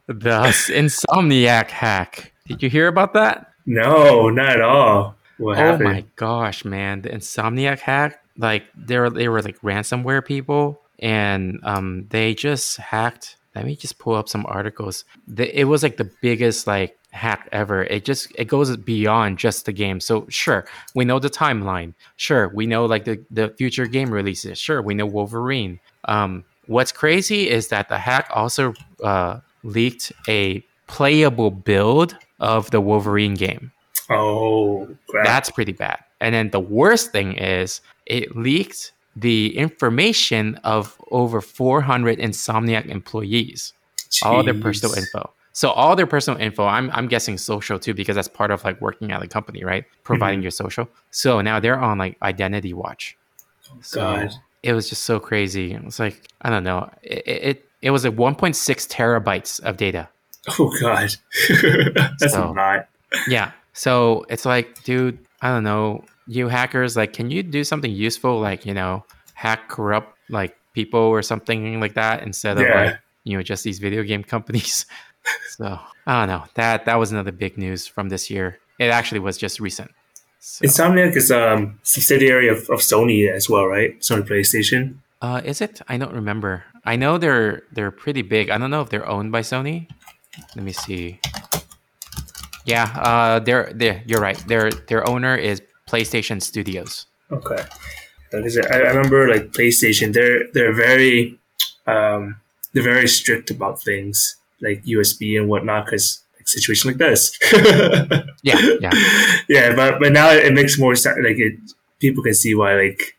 [0.08, 2.32] Insomniac hack.
[2.48, 3.52] Did you hear about that?
[3.66, 5.16] no, not at all.
[5.38, 5.88] What happened?
[5.88, 6.06] Oh happened?
[6.06, 7.02] my gosh, man!
[7.02, 12.78] The Insomniac hack, like they were they were like ransomware people, and um, they just
[12.78, 13.36] hacked.
[13.56, 15.04] Let me just pull up some articles.
[15.28, 17.84] The, it was like the biggest like hack ever.
[17.84, 20.00] It just it goes beyond just the game.
[20.00, 21.94] So sure, we know the timeline.
[22.16, 24.58] Sure, we know like the the future game releases.
[24.58, 25.80] Sure, we know Wolverine.
[26.06, 32.82] Um, what's crazy is that the hack also uh, leaked a playable build of the
[32.82, 33.72] Wolverine game.
[34.10, 35.26] Oh, crap.
[35.26, 36.00] That's pretty bad.
[36.22, 43.74] And then the worst thing is it leaked the information of over 400 Insomniac employees,
[44.24, 45.32] all their personal info.
[45.58, 48.80] So all their personal info, I'm I'm guessing social too because that's part of like
[48.80, 49.86] working at a company, right?
[50.04, 50.44] Providing mm-hmm.
[50.44, 50.88] your social.
[51.10, 53.18] So now they're on like identity watch.
[53.82, 54.34] So God.
[54.62, 55.74] it was just so crazy.
[55.74, 56.92] It was like I don't know.
[57.02, 58.54] It it, it was like 1.6
[58.88, 60.10] terabytes of data.
[60.60, 61.16] Oh, God.
[62.20, 62.88] That's So- a lot.
[63.28, 63.52] Yeah.
[63.74, 68.40] So it's like, dude, I don't know, you hackers, like, can you do something useful,
[68.40, 72.84] like, you know, hack corrupt like people or something like that instead of Yeah.
[72.84, 74.86] like, you know, just these video game companies.
[75.58, 76.46] so I don't know.
[76.56, 78.60] That that was another big news from this year.
[78.80, 79.92] It actually was just recent.
[80.40, 84.00] So, Insomniac is um subsidiary of, of Sony as well, right?
[84.00, 84.98] Sony PlayStation.
[85.22, 85.82] uh, is it?
[85.88, 86.64] I don't remember.
[86.86, 88.50] I know they're they're pretty big.
[88.50, 89.90] I don't know if they're owned by Sony.
[90.56, 91.20] Let me see.
[92.66, 94.38] Yeah, uh, they're they you're right.
[94.48, 97.08] Their their owner is PlayStation Studios.
[97.32, 97.64] Okay.
[98.34, 100.14] I I remember like PlayStation.
[100.14, 101.40] They're they're very
[101.88, 102.38] um
[102.74, 107.38] they're very strict about things like USB and whatnot because like situation like this.
[108.44, 108.92] Yeah, yeah.
[109.50, 111.18] yeah, but but now it makes more sense.
[111.24, 111.56] Like it,
[112.00, 112.76] people can see why.
[112.76, 113.18] Like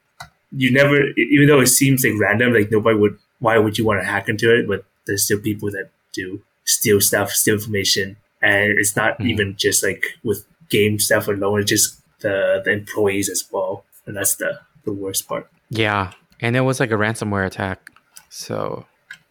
[0.57, 3.19] you never, even though it seems like random, like nobody would.
[3.41, 4.67] Why would you want to hack into it?
[4.67, 9.29] But there's still people that do steal stuff, steal information, and it's not Mhm.
[9.31, 14.17] even just like with game stuff alone; it's just the the employees as well, and
[14.17, 15.47] that's the the worst part.
[15.71, 17.91] Yeah, and it was like a ransomware attack.
[18.31, 18.87] So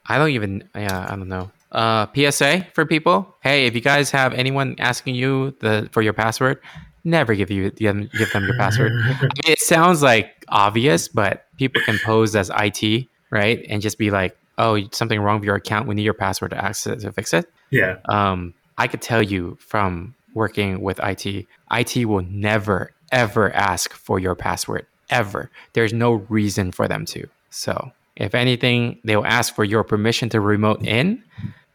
[0.06, 0.70] I don't even.
[0.76, 1.52] Yeah, I don't know.
[1.72, 3.36] Uh, PSA for people.
[3.42, 6.62] Hey, if you guys have anyone asking you the for your password,
[7.04, 8.94] never give you give give them your password.
[8.94, 13.98] I mean, it sounds like obvious, but people can pose as IT, right, and just
[13.98, 15.88] be like, "Oh, something wrong with your account.
[15.88, 19.58] We need your password to access to fix it." Yeah, um, I could tell you
[19.60, 25.50] from working with IT, IT will never ever ask for your password ever.
[25.74, 27.28] There's no reason for them to.
[27.50, 31.24] So if anything, they will ask for your permission to remote in.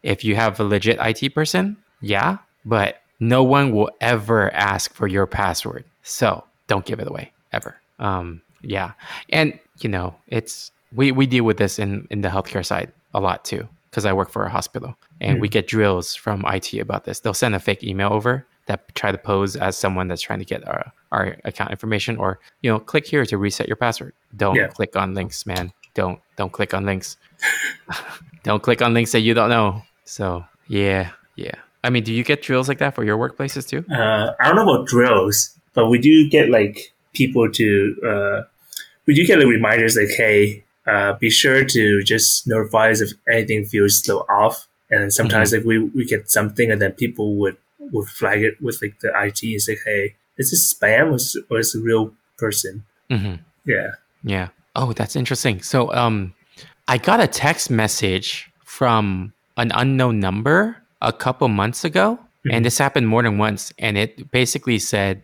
[0.03, 5.07] If you have a legit IT person, yeah, but no one will ever ask for
[5.07, 5.85] your password.
[6.03, 7.77] So don't give it away ever.
[8.01, 8.93] Um, yeah,
[9.31, 13.21] and you know it's we we deal with this in in the healthcare side a
[13.21, 17.05] lot too because I work for a hospital and we get drills from IT about
[17.05, 17.21] this.
[17.21, 20.45] They'll send a fake email over that try to pose as someone that's trying to
[20.45, 24.15] get our, our account information or you know click here to reset your password.
[24.37, 24.69] Don't Yeah.
[24.69, 25.73] click on links, man.
[25.95, 27.17] Don't don't click on links.
[28.43, 29.83] don't click on links that you don't know.
[30.05, 31.55] So yeah, yeah.
[31.85, 33.85] I mean, do you get drills like that for your workplaces too?
[33.93, 38.43] uh, I don't know about drills, but we do get like people to uh,
[39.07, 43.13] we do get like reminders like, hey, uh, be sure to just notify us if
[43.29, 44.69] anything feels still off.
[44.91, 48.61] And then sometimes like we, we get something and then people would would flag it
[48.63, 51.81] with like the IT and say, hey, is this spam or is, or is it
[51.81, 52.85] a real person?
[53.11, 53.35] hmm
[53.65, 53.93] Yeah.
[54.23, 54.49] Yeah.
[54.75, 55.63] Oh, that's interesting.
[55.63, 56.35] So, um,
[56.89, 62.19] I got a text message from an unknown number a couple months ago,
[62.51, 63.73] and this happened more than once.
[63.79, 65.23] And it basically said,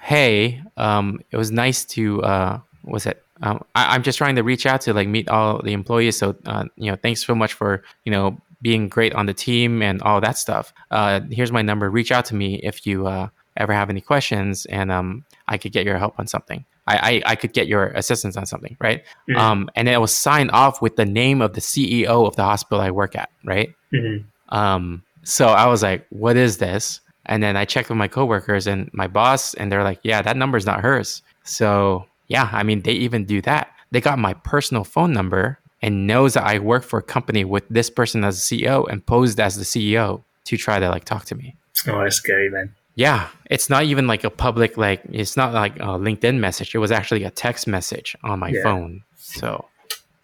[0.00, 3.22] "Hey, um, it was nice to uh, was it?
[3.42, 6.16] Um, I, I'm just trying to reach out to like meet all the employees.
[6.16, 9.82] So, uh, you know, thanks so much for you know being great on the team
[9.82, 10.72] and all that stuff.
[10.90, 11.90] Uh, here's my number.
[11.90, 15.72] Reach out to me if you uh, ever have any questions, and um, I could
[15.72, 16.64] get your help on something.
[16.86, 19.02] I, I, I could get your assistance on something, right?
[19.28, 19.36] Mhm.
[19.38, 22.80] Um, and it was signed off with the name of the CEO of the hospital
[22.80, 23.74] I work at, right?
[23.90, 24.18] hmm
[24.50, 27.00] Um, so I was like, what is this?
[27.26, 30.36] And then I checked with my coworkers and my boss, and they're like, yeah, that
[30.36, 31.22] number's not hers.
[31.44, 33.70] So yeah, I mean, they even do that.
[33.90, 37.64] They got my personal phone number and knows that I work for a company with
[37.68, 41.24] this person as the CEO and posed as the CEO to try to like talk
[41.26, 41.56] to me.
[41.88, 42.74] Oh, that's scary, man.
[42.96, 46.74] Yeah, it's not even like a public like it's not like a LinkedIn message.
[46.74, 48.62] It was actually a text message on my Yeah.
[48.62, 49.02] phone.
[49.16, 49.66] So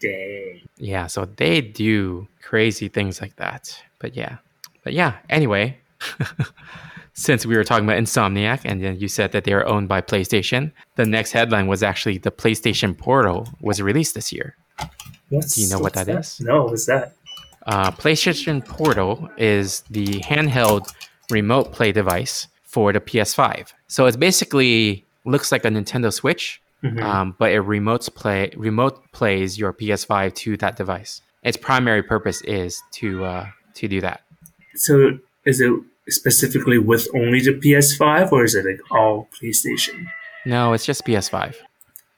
[0.01, 0.61] Dang.
[0.77, 3.83] yeah, so they do crazy things like that.
[3.99, 4.37] But yeah.
[4.85, 5.79] But yeah, anyway,
[7.13, 10.01] since we were talking about Insomniac and then you said that they are owned by
[10.01, 14.57] PlayStation, the next headline was actually the PlayStation Portal was released this year.
[15.29, 16.41] What's, Do you know what what's that is?
[16.41, 17.15] No, what's that?
[17.67, 20.93] Uh, PlayStation Portal is the handheld
[21.31, 23.73] remote play device for the PS5.
[23.89, 27.03] So it basically looks like a Nintendo Switch, Mhm.
[27.03, 31.21] um, but it remotes play remote plays your PS5 to that device.
[31.43, 34.21] Its primary purpose is to uh, to do that.
[34.77, 35.73] So is it
[36.09, 40.07] specifically with only the PS5 or is it like all PlayStation?
[40.47, 41.57] No, it's just PS5.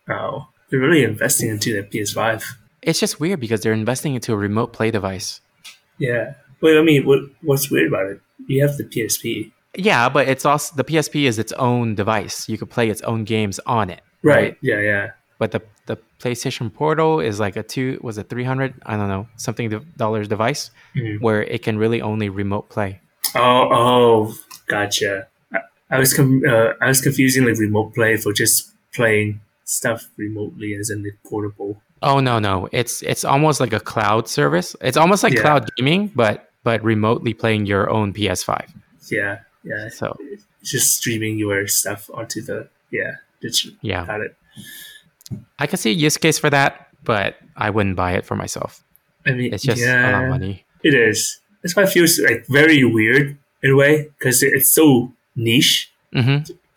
[0.09, 2.45] Oh, they're really investing into the PS5.
[2.83, 5.41] It's just weird because they're investing into a remote play device.
[5.99, 6.35] Yeah.
[6.61, 8.21] But I mean, what what's weird about it?
[8.47, 9.51] You have the PSP.
[9.77, 12.49] Yeah, but it's also the PSP is its own device.
[12.49, 14.03] You could play its own games on it.
[14.23, 14.57] Right.
[14.61, 15.11] Yeah, yeah.
[15.39, 19.09] but the the PlayStation Portal is like a two was it three hundred I don't
[19.09, 21.20] know something dollars device Mhm.
[21.20, 23.01] where it can really only remote play.
[23.35, 24.35] Oh, oh,
[24.68, 25.27] gotcha.
[25.53, 25.59] I,
[25.91, 30.75] I was com- uh, I was confusing like remote play for just playing stuff remotely
[30.79, 31.81] as in the portable.
[32.03, 34.77] Oh no no it's it's almost like a cloud service.
[34.81, 35.41] It's almost like Yeah.
[35.43, 38.68] cloud gaming, but but remotely playing your own PS5.
[39.11, 39.89] Yeah, yeah.
[39.89, 43.17] So It's just streaming your stuff onto the yeah.
[43.81, 44.37] Yeah, got it.
[45.59, 48.85] I can see a use case for that, but I wouldn't buy it for myself.
[49.27, 50.65] I mean, It's just yeah, a lot of money.
[50.85, 51.41] It is.
[51.63, 55.91] That's why it feels like very weird in a way because it's so niche.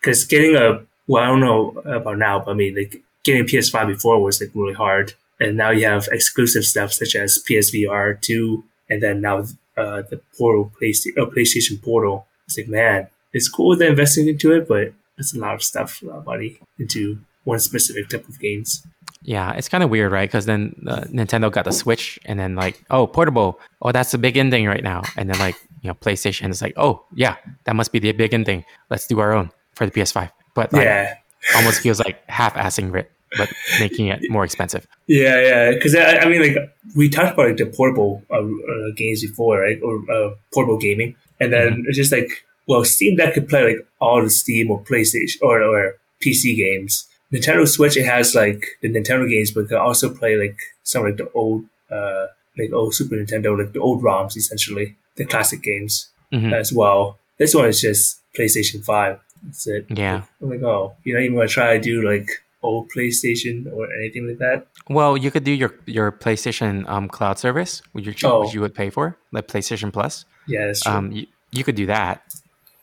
[0.00, 3.86] Because getting a well, I don't know about now, but I mean, like getting PS5
[3.86, 8.64] before was like really hard, and now you have exclusive stuff such as PSVR two,
[8.88, 9.44] and then now
[9.76, 12.26] uh, the Portal PlayStation, uh, PlayStation Portal.
[12.46, 16.02] It's like man, it's cool they're investing into it, but it's a lot of stuff,
[16.02, 18.86] a lot of money into one specific type of games.
[19.22, 20.28] Yeah, it's kind of weird, right?
[20.28, 23.58] Because then uh, Nintendo got the Switch, and then like, oh, portable.
[23.82, 25.02] Oh, that's the big ending right now.
[25.16, 28.34] And then like, you know, PlayStation is like, oh, yeah, that must be the big
[28.34, 28.64] ending.
[28.90, 30.30] Let's do our own for the PS5.
[30.54, 31.14] But like, yeah,
[31.56, 33.10] almost feels like half-assing it.
[33.36, 34.86] but making it more expensive.
[35.06, 35.70] Yeah, yeah.
[35.72, 36.56] Because I, I mean, like
[36.94, 39.78] we talked about like the portable uh, uh, games before, right?
[39.82, 42.28] Or uh, portable gaming, and then it's just like,
[42.68, 47.06] well, Steam Deck could play like all the Steam or PlayStation or, or PC games.
[47.32, 51.04] Nintendo Switch, it has like the Nintendo games, but it can also play like some
[51.04, 52.26] like the old, uh,
[52.58, 56.52] like old Super Nintendo, like the old ROMs, essentially the classic games Mhm.
[56.52, 57.18] as well.
[57.38, 59.18] This one is just PlayStation Five.
[59.44, 59.86] That's it.
[59.90, 60.22] Yeah.
[60.42, 62.28] I'm like, oh, you don't even want to try to do like
[62.62, 64.66] old PlayStation or anything like that.
[64.88, 68.40] Well, you could do your your PlayStation um, cloud service, which you, Oh.
[68.42, 70.24] which you would pay for, like PlayStation Plus.
[70.46, 70.92] Yeah, that's true.
[70.92, 72.22] Um, you, you could do that.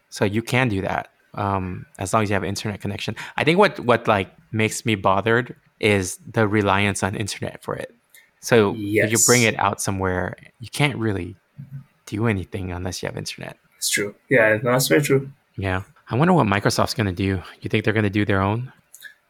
[0.09, 3.16] So you can do that um, as long as you have internet connection.
[3.38, 7.93] I think what what like makes me bothered is the reliance on internet for it.
[8.39, 11.36] So if you bring it out somewhere, you can't really
[12.05, 13.57] do anything unless you have internet.
[13.78, 14.14] it's true.
[14.30, 15.32] Yeah, that's very true.
[15.57, 15.84] Yeah.
[16.09, 17.41] I wonder what Microsoft's going to do.
[17.61, 18.72] You think they're going to do their own?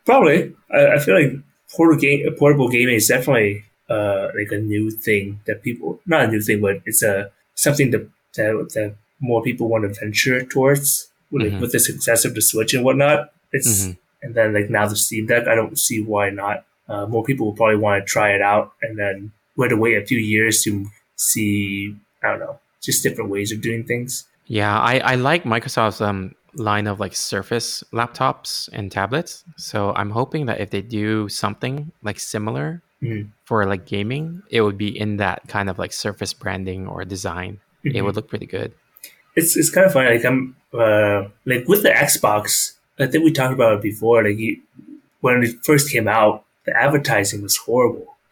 [0.06, 0.56] Probably.
[0.72, 1.34] I, I feel like
[1.72, 6.28] portable game, portable gaming is definitely uh, like a new thing that people not a
[6.28, 11.10] new thing, but it's a something that that, that more people want to venture towards
[11.32, 11.62] with, like, Mhm.
[11.62, 13.32] with the success of the Switch and whatnot.
[13.52, 13.98] It's Mhm.
[14.22, 16.66] and then like now the Steam Deck, I don't see why not.
[16.90, 19.78] Uh, more people will probably want to try it out, and then we had to
[19.78, 21.96] wait a few years to see.
[22.24, 24.26] I don't know, just different ways of doing things.
[24.48, 29.44] Yeah, I, I like Microsoft's um, line of like Surface laptops and tablets.
[29.58, 33.28] So I'm hoping that if they do something like similar Mhm.
[33.46, 37.60] for like gaming, it would be in that kind of like Surface branding or design.
[37.84, 38.04] It Mhm.
[38.06, 38.72] would look pretty good.
[39.36, 40.16] it's it's kind of funny.
[40.16, 42.74] Like I'm uh, like with the Xbox.
[43.00, 44.24] I think we talked about it before.
[44.24, 44.62] Like you,
[45.22, 48.16] when it first came out, the advertising was horrible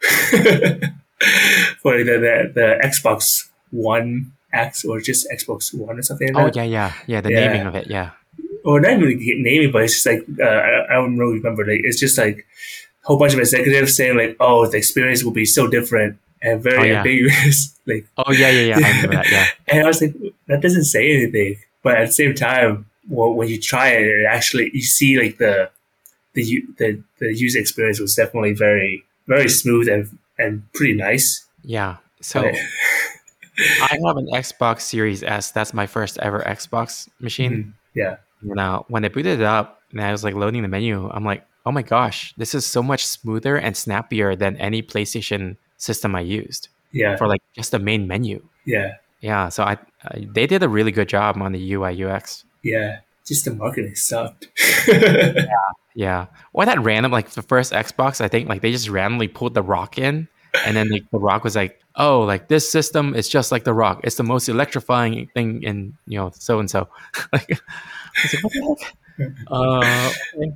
[1.82, 6.32] for the, the the Xbox One X or just Xbox One or something.
[6.32, 6.56] Like Oh that.
[6.56, 7.20] yeah, yeah, yeah.
[7.20, 7.40] The Yeah.
[7.48, 8.10] naming of it, yeah,
[8.64, 11.64] Or not even naming, but it's just like uh, I, I don't really remember.
[11.66, 12.46] Like it's just like
[13.02, 16.62] a whole bunch of executives saying like, "Oh, the experience will be so different and
[16.62, 16.98] very Oh, yeah.
[16.98, 18.86] ambiguous." like Oh yeah, yeah, yeah.
[18.86, 19.26] I that.
[19.30, 20.14] Yeah, and I was like,
[20.48, 21.56] that doesn't say anything.
[21.82, 25.38] But at the same time, well, when you try it, it actually you see like
[25.38, 25.70] the
[26.34, 31.44] the the the user experience was definitely very very smooth and and pretty nice.
[31.62, 31.96] yeah.
[32.20, 32.54] So But-
[33.82, 35.50] I have an Xbox Series S.
[35.50, 37.52] That's my first ever Xbox machine.
[37.52, 37.72] Mhm.
[37.94, 41.24] Yeah, Now, when I booted it up and I was like loading the menu, I'm
[41.26, 46.14] like, oh my gosh, this is so much smoother and snappier than any PlayStation system
[46.14, 48.38] I used yeah, for like just the main menu.
[48.64, 49.74] yeah, Yeah, so I,
[50.04, 52.44] I they did a really good job on the UI UX.
[52.62, 53.00] yeah.
[53.24, 54.48] Just the marketing sucked.
[55.94, 59.52] Yeah, or that random like the first Xbox, I think like they just randomly pulled
[59.54, 60.26] the Rock in,
[60.64, 63.74] and then like, the Rock was like, oh, like this system is just like the
[63.74, 64.00] Rock.
[64.02, 66.88] It's the most electrifying thing in you know so and so.
[67.32, 69.32] Like, I was like, what the heck?
[69.52, 70.52] Uh, okay.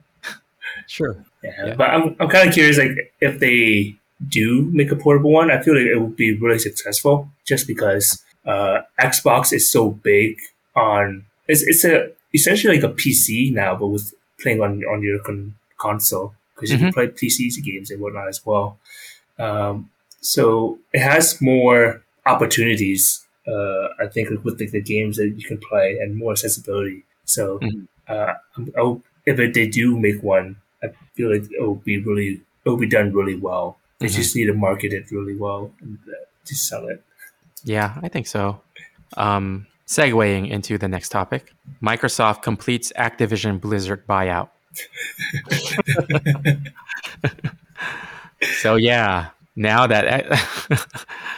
[0.87, 1.23] sure.
[1.45, 1.75] yeah, Yeah.
[1.77, 3.95] but I'm I'm kind of curious, like if they
[4.29, 8.23] do make a portable one, I feel like it would be really successful, just because
[8.47, 10.39] uh, Xbox is so big
[10.75, 15.19] on it's it's a essentially like a PC now, but with playing on on your
[15.21, 18.79] con- console because you can play PC games and whatnot as well.
[19.39, 19.91] Um,
[20.21, 25.59] so it has more opportunities, uh, I think, with the, the games that you can
[25.59, 27.05] play and more accessibility.
[27.25, 27.87] So Mhm.
[28.09, 28.35] uh,
[28.77, 32.69] I if it, they do make one, I feel like it will be really it
[32.69, 33.79] will be done really well.
[33.99, 34.15] They Mhm.
[34.15, 36.13] just need to market it really well and uh,
[36.47, 37.03] just sell it.
[37.65, 38.61] Yeah, I think so.
[39.17, 41.53] Um, segueing into the next topic,
[41.83, 44.49] Microsoft completes Activision Blizzard buyout.
[48.61, 50.31] so yeah, now that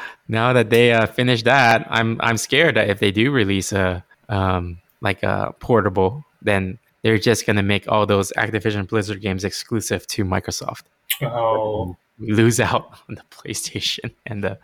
[0.29, 4.05] now that they uh, finished that, I'm I'm scared that if they do release a
[4.29, 10.07] um, like a portable, then they're just gonna make all those Activision Blizzard games exclusive
[10.09, 10.83] to Microsoft.
[11.23, 14.59] Oh, We lose out on the PlayStation and the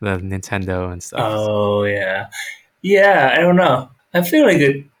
[0.00, 1.20] the Nintendo and stuff.
[1.22, 2.26] oh yeah,
[2.82, 3.34] yeah.
[3.36, 3.88] I don't know.
[4.14, 4.84] I feel like it.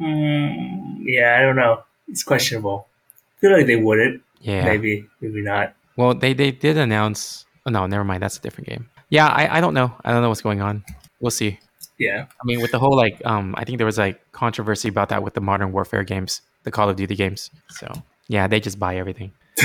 [0.00, 1.82] Mm, yeah, I don't know.
[2.08, 2.88] It's questionable.
[3.36, 4.22] I feel like they wouldn't.
[4.40, 4.64] yeah.
[4.64, 5.74] Maybe, maybe not.
[5.96, 7.44] Well, they they did announce.
[7.66, 8.22] Oh no, never mind.
[8.22, 8.88] That's a different game.
[9.10, 9.92] Yeah, I, I don't know.
[10.02, 10.84] I don't know what's going on.
[11.20, 11.60] We'll see.
[11.98, 15.10] Yeah, I mean, with the whole like, um, I think there was like controversy about
[15.10, 17.50] that with the Modern Warfare games, the Call of Duty games.
[17.68, 17.92] So
[18.28, 19.32] yeah, they just buy everything.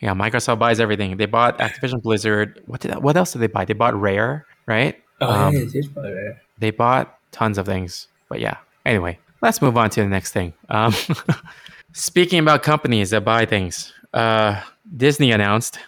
[0.00, 1.16] Yeah, Microsoft buys everything.
[1.16, 2.60] They bought Activision Blizzard.
[2.66, 3.64] What did what else did they buy?
[3.64, 5.00] They bought Rare, right?
[5.20, 6.36] oh Um, yeah, probably right.
[6.58, 8.08] They bought tons of things.
[8.28, 8.56] But yeah.
[8.84, 10.52] Anyway, let's move on to the next thing.
[10.68, 10.94] Um,
[11.92, 14.60] speaking about companies that buy things, uh,
[14.96, 15.78] Disney announced.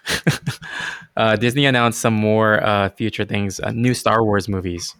[1.17, 4.95] uh, Disney announced some more uh, future things, uh, new Star Wars movies.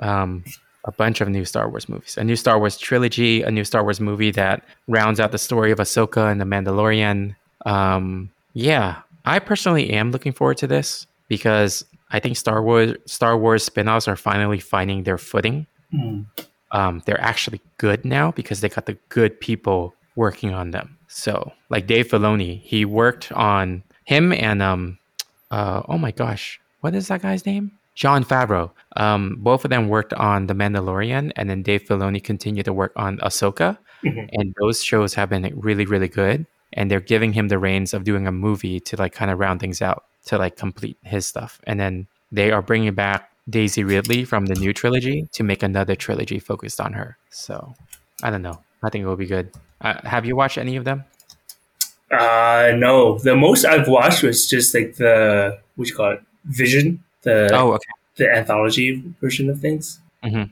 [0.00, 0.44] Um,
[0.84, 3.82] a bunch of new Star Wars movies, a new Star Wars trilogy, a new Star
[3.82, 7.36] Wars movie that rounds out the story of Ahsoka and the Mandalorian.
[7.66, 13.38] Um, yeah, I personally am looking forward to this because I think Star Wars Star
[13.38, 15.66] Wars spin-offs are finally finding their footing.
[15.94, 16.26] Mm.
[16.72, 20.98] Um, they're actually good now because they got the good people working on them.
[21.06, 24.98] So, like Dave Filoni, he worked on him and um,
[25.52, 27.70] uh, oh my gosh, what is that guy's name?
[27.94, 28.72] Jon Favreau.
[28.96, 32.92] Um, both of them worked on The Mandalorian, and then Dave Filoni continued to work
[32.96, 33.78] on Ahsoka.
[34.04, 34.28] Mhm.
[34.32, 36.46] And those shows have been really, really good.
[36.78, 39.58] And they're giving him the reins of doing a movie to like kind of round
[39.58, 41.60] things out to like complete his stuff.
[41.66, 45.96] And then they are bringing back Daisy Ridley from the new trilogy to make another
[45.96, 47.16] trilogy focused on her.
[47.30, 47.74] So
[48.22, 48.62] I don't know.
[48.84, 49.50] I think it will be good.
[49.80, 51.02] Uh, have you watched any of them?
[52.10, 53.18] Uh, no.
[53.18, 57.72] The most I've watched was just like the what you call it, Vision, the Oh,
[57.72, 57.92] okay.
[58.16, 59.98] the anthology version of things.
[60.22, 60.50] Mhm.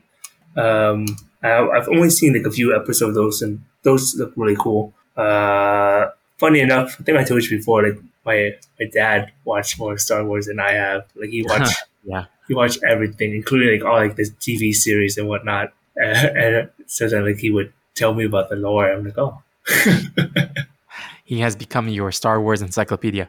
[0.57, 1.07] Um,
[1.43, 4.93] I, I've only seen like a few episodes of those, and those look really cool.
[5.17, 9.97] Uh, funny enough, I think I told you before, like my my dad watched more
[9.99, 11.05] Star Wars than I have.
[11.15, 12.25] Like he watched, Yeah.
[12.49, 15.73] he watched everything, including like all like the TV series and whatnot.
[16.01, 16.05] Uh,
[16.37, 18.91] and so then like he would tell me about the lore.
[18.93, 19.43] I'm like, oh,
[21.25, 23.29] He has become your Star Wars encyclopedia.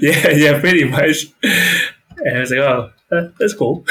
[0.00, 1.26] yeah, yeah, pretty much.
[1.44, 2.90] And I was like, oh,
[3.38, 3.84] that's cool.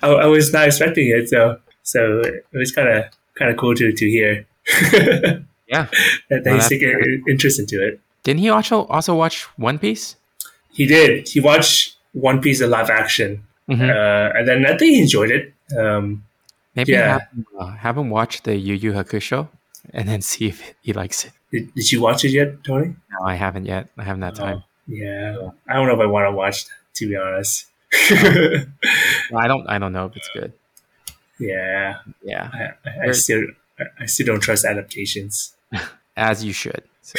[0.00, 3.04] I, I was not expecting it, so so it was kind of
[3.34, 4.46] kind of cool to to hear
[5.72, 5.86] Yeah.
[6.30, 8.00] that Well, he's that's taking interest into it.
[8.22, 10.16] Didn't he also also watch One Piece?
[10.70, 11.28] He did.
[11.28, 13.88] He watched One Piece of live action, Mhm.
[13.90, 15.52] uh, and then I think he enjoyed it.
[15.76, 16.24] Um,
[16.76, 17.12] Maybe yeah.
[17.18, 19.48] have, him, uh, have him watch the Yu Yu Hakusho
[19.92, 21.32] and then see if he likes it.
[21.50, 22.94] did, did you watch it yet, Tony?
[23.10, 23.88] No, I haven't yet.
[23.98, 24.62] I haven't that time.
[24.86, 27.66] Yeah, I don't know if I want to watch that, to be honest.
[29.30, 29.66] Well, I don't.
[29.68, 30.52] I don't know if it's good.
[31.38, 32.50] yeah, Yeah,
[32.84, 33.42] I, I, still
[34.00, 35.51] I still don't trust adaptations.
[36.16, 36.82] as you should.
[37.02, 37.18] So,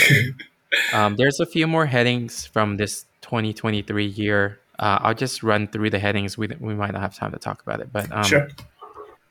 [0.94, 4.60] um, there's a few more headings from this 2023 year.
[4.80, 6.38] Uh, I'll just run through the headings.
[6.38, 8.48] We we might not have time to talk about it, but um, sure.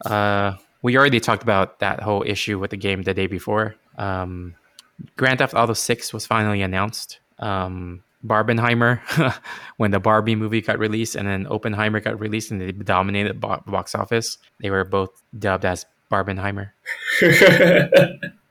[0.04, 3.76] Uh, we already talked about that whole issue with the game the day before.
[3.98, 4.54] Um,
[5.16, 7.20] Grand Theft Auto 6 was finally announced.
[7.38, 9.00] Um, Barbenheimer,
[9.76, 13.62] when the Barbie movie got released and then Oppenheimer got released and they dominated bo-
[13.66, 16.70] box office, they were both dubbed as Barbenheimer.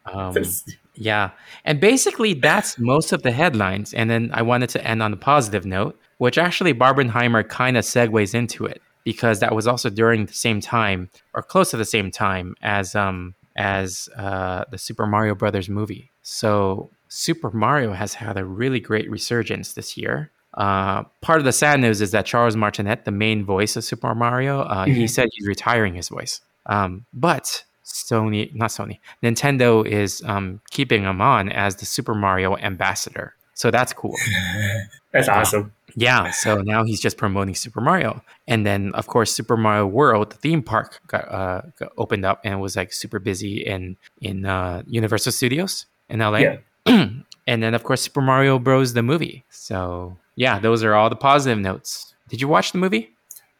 [0.06, 0.36] Um,
[0.96, 1.32] yeah.
[1.66, 3.94] And basically, that's most of the headlines.
[3.94, 7.84] And then I wanted to end on a positive note, which actually Barbenheimer kind of
[7.84, 11.86] segues into it because that was also during the same time or close to the
[11.86, 16.10] same time as um as uh, the Super Mario Brothers movie.
[16.22, 20.32] So Super Mario has had a really great resurgence this year.
[20.54, 24.16] Uh, part of the sad news is that Charles Martinet, the main voice of Super
[24.16, 25.10] Mario, uh, he Mhm.
[25.10, 26.40] said he's retiring his voice.
[26.66, 32.58] Um, but Sony, not Sony, Nintendo is um, keeping him on as the Super Mario
[32.58, 33.36] ambassador.
[33.54, 34.16] So that's cool.
[35.12, 35.74] That's awesome.
[35.96, 40.32] Yeah, so now he's just promoting Super Mario, and then of course Super Mario World,
[40.32, 44.46] the theme park, got, uh, got opened up and was like super busy in in
[44.46, 46.38] uh, Universal Studios in LA.
[46.38, 46.58] Yeah.
[46.86, 48.94] and then of course Super Mario Bros.
[48.94, 49.44] the movie.
[49.50, 52.14] So yeah, those are all the positive notes.
[52.30, 53.14] Did you watch the movie?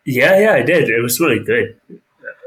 [0.06, 0.90] Yeah, yeah, I did.
[0.90, 1.80] It was really good.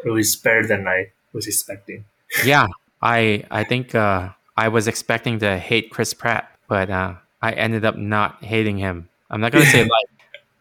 [0.05, 2.05] It was better than I was expecting.
[2.45, 2.69] yeah,
[3.03, 7.85] I I think uh, I was expecting to hate Chris Pratt, but uh, I ended
[7.85, 9.09] up not hating him.
[9.31, 10.09] I'm not gonna say like.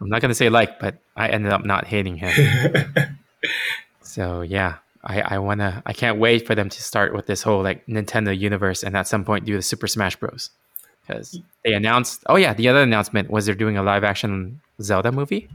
[0.01, 2.33] I'm not gonna say like, but I ended up not hating him.
[4.13, 7.63] So yeah, I, I wanna I can't wait for them to start with this whole
[7.63, 10.51] like Nintendo universe and at some point do the Super Smash Bros.
[11.01, 15.11] Because they announced oh yeah, the other announcement was they're doing a live action Zelda
[15.11, 15.49] movie.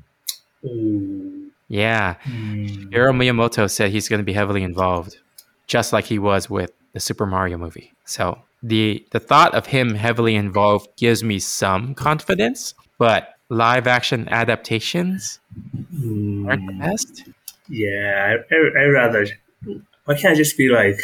[0.65, 1.38] Ooh.
[1.69, 2.15] Yeah.
[2.23, 2.91] Hmm.
[2.91, 5.19] Hiro Miyamoto said he's gonna be heavily involved,
[5.67, 7.93] just like he was with the Super Mario movie.
[8.05, 14.29] So the the thought of him heavily involved gives me some confidence, but live action
[14.31, 15.41] adaptations
[16.47, 16.81] aren't the Hmm.
[16.81, 17.25] best.
[17.69, 19.27] Yeah, I, I, I'd rather.
[20.07, 20.99] Why can't I just be like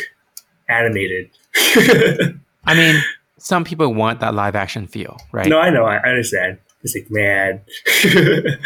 [0.69, 1.28] animated?
[2.65, 3.03] I mean,
[3.39, 5.47] some people want that live action feel, right?
[5.47, 5.85] no, I know.
[5.85, 6.59] I, I understand.
[6.82, 7.61] It's like, man,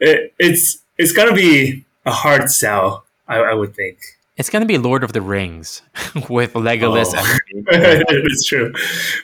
[0.00, 3.04] it, it's it's gonna be a hard sell.
[3.28, 3.98] I, I would think.
[4.36, 5.82] It's gonna be Lord of the Rings
[6.28, 7.38] with Legolas, Oh.
[7.68, 8.72] it's true,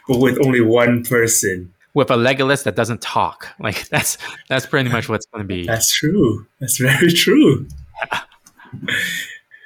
[0.07, 1.73] but with only one person.
[1.95, 3.49] with a Legolas that doesn't talk.
[3.59, 5.67] Like that's that's pretty much what's gonna be.
[5.67, 6.47] That's true.
[6.61, 7.67] That's very true.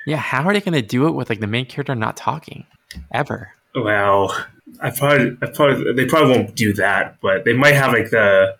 [0.06, 2.66] Yeah, how are they gonna do it with like the main character not talking
[3.12, 3.52] ever?
[3.74, 4.34] Well,
[4.80, 8.56] I probably, I probably, they probably won't do that, but they might have like the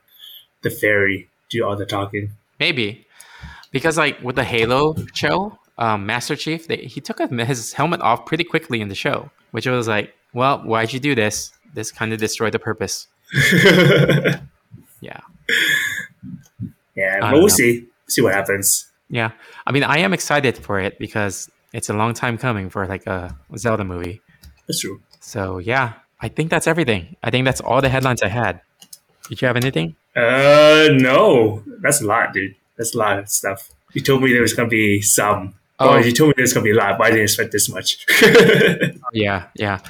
[0.62, 2.32] the fairy do all the talking.
[2.60, 3.06] Maybe
[3.72, 8.26] because like with the Halo show, um, Master Chief, they, he took his helmet off
[8.26, 11.52] pretty quickly in the show, which was like, well, why'd you do this?
[11.72, 13.08] This kind of destroyed the purpose.
[15.00, 15.20] Yeah.
[16.94, 17.48] yeah, but we'll know.
[17.48, 17.86] see.
[18.06, 18.90] See what happens.
[19.08, 19.30] Yeah.
[19.66, 23.06] I mean, I am excited for it because it's a long time coming for like
[23.06, 24.20] a Zelda movie.
[24.66, 25.00] That's true.
[25.20, 27.16] So yeah, I think that's everything.
[27.22, 28.60] I think that's all the headlines I had.
[29.28, 29.96] Did you have anything?
[30.16, 32.54] Uh, no, that's a lot, dude.
[32.76, 33.70] That's a lot of stuff.
[33.92, 35.54] You told me there was gonna be some.
[35.78, 35.96] Oh, Oh.
[35.96, 38.04] you told me there's gonna be a lot, but I didn't expect this much.
[39.12, 39.80] Yeah, yeah.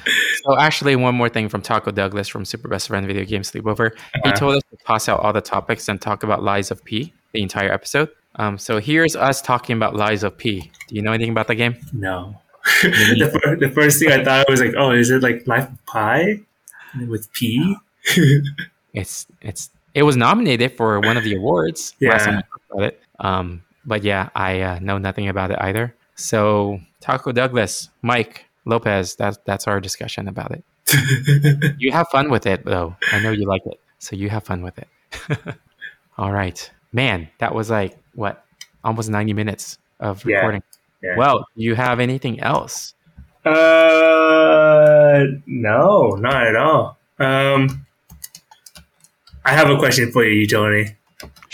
[0.43, 3.91] So actually, one more thing from Taco Douglas from Super Best Friend Video Game Sleepover.
[4.15, 4.31] He Uh-huh.
[4.35, 7.41] told us to toss out all the topics and talk about Lies of P the
[7.43, 8.09] entire episode.
[8.37, 10.71] Um, so here's us talking about Lies of P.
[10.87, 11.75] Do you know anything about the game?
[11.93, 12.37] no.
[12.83, 15.85] the, fir- the first thing I thought was like, oh, is it like Life of
[15.87, 16.39] Pi
[17.07, 17.75] with P?
[18.93, 21.95] It's it's it was nominated for one of the awards.
[21.99, 22.15] Yeah.
[22.15, 23.01] I about it.
[23.19, 25.95] Um, but yeah, I uh, know nothing about it either.
[26.15, 30.63] So Taco Douglas, Mike Lopez, that's that's our discussion about it.
[31.79, 32.95] you have fun with it though.
[33.11, 34.87] I know you like it, so you have fun with it.
[36.17, 37.29] All right, man.
[37.39, 38.45] That was like what,
[38.83, 40.63] almost ninety minutes of recording.
[41.01, 41.15] Yeah.
[41.17, 42.93] Well, you have anything else?
[43.43, 46.97] Uh, no, not at all.
[47.17, 47.87] Um,
[49.45, 50.95] I have a question for you, Tony.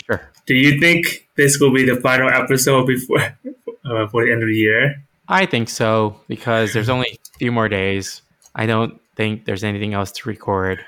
[0.04, 0.20] Sure.
[0.46, 3.20] Do you think this will be the final episode before
[3.84, 5.02] uh, for the end of the year?
[5.28, 8.22] I think so because there's only a few more days.
[8.54, 10.84] I don't think there's anything else to record.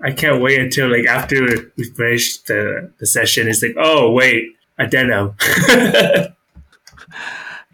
[0.00, 3.48] I can't wait until like after we finish the, the session.
[3.48, 5.34] It's like, oh wait, addendum.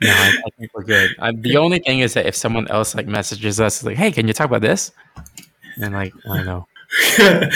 [0.00, 1.10] No, I, I think we're good.
[1.18, 4.28] Uh, the only thing is that if someone else like messages us like, "Hey, can
[4.28, 4.92] you talk about this?"
[5.82, 6.67] And like, I don't know.
[7.18, 7.50] then,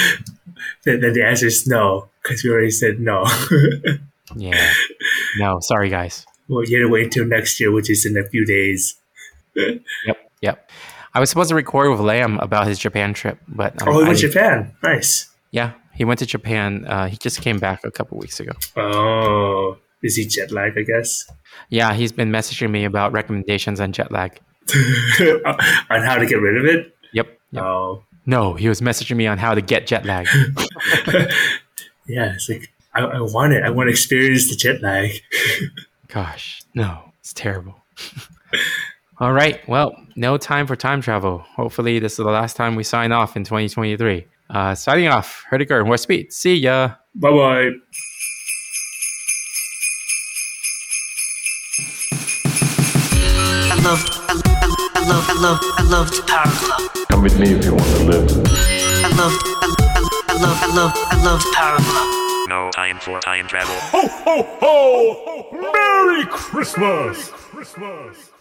[1.00, 3.24] then the answer is no, because we already said no.
[4.34, 4.72] Yeah.
[5.38, 6.24] No, sorry guys.
[6.48, 8.96] well, you have to wait until next year, which is in a few days.
[9.54, 10.70] Yep, yep.
[11.12, 14.06] I was supposed to record with Lamb about his Japan trip, but um, Oh, he
[14.06, 14.74] went to Japan.
[14.82, 15.30] Nice.
[15.50, 16.86] yeah, he went to Japan.
[16.86, 18.52] Uh, he just came back a couple weeks ago.
[18.76, 20.72] Oh, is he jet lag?
[20.78, 21.26] I guess
[21.68, 24.40] Yeah, he's been messaging me about recommendations on jet lag.
[25.44, 26.96] on how to get rid of it.
[27.12, 27.38] Yep.
[27.50, 27.62] yep.
[27.62, 30.26] Oh, No, he was messaging me on how to get jet lag.
[32.06, 32.34] yeah.
[32.34, 33.64] It's like I, I want it.
[33.64, 35.10] I want to experience the jet lag.
[36.08, 37.74] Gosh, no, it's terrible.
[39.18, 39.66] All right.
[39.68, 41.38] Well, no time for time travel.
[41.56, 44.26] Hopefully, this is the last time we sign off in 2023.
[44.50, 46.32] Uh, signing off, Herdiger and War Speed.
[46.32, 46.94] See ya.
[47.14, 47.70] bye bye.
[53.70, 54.51] I loved, I,
[55.12, 57.06] I, I loved, I loved, I loved Power Glove.
[57.08, 58.30] Come with me if you want to live.
[58.32, 59.92] I love, I, love,
[60.28, 62.48] I, love, I love, I love I loved Power Glove.
[62.48, 63.74] No time for time travel.
[63.92, 65.72] Ho, ho, ho!
[65.72, 67.30] Merry Christmas!
[67.30, 68.31] Merry Christmas!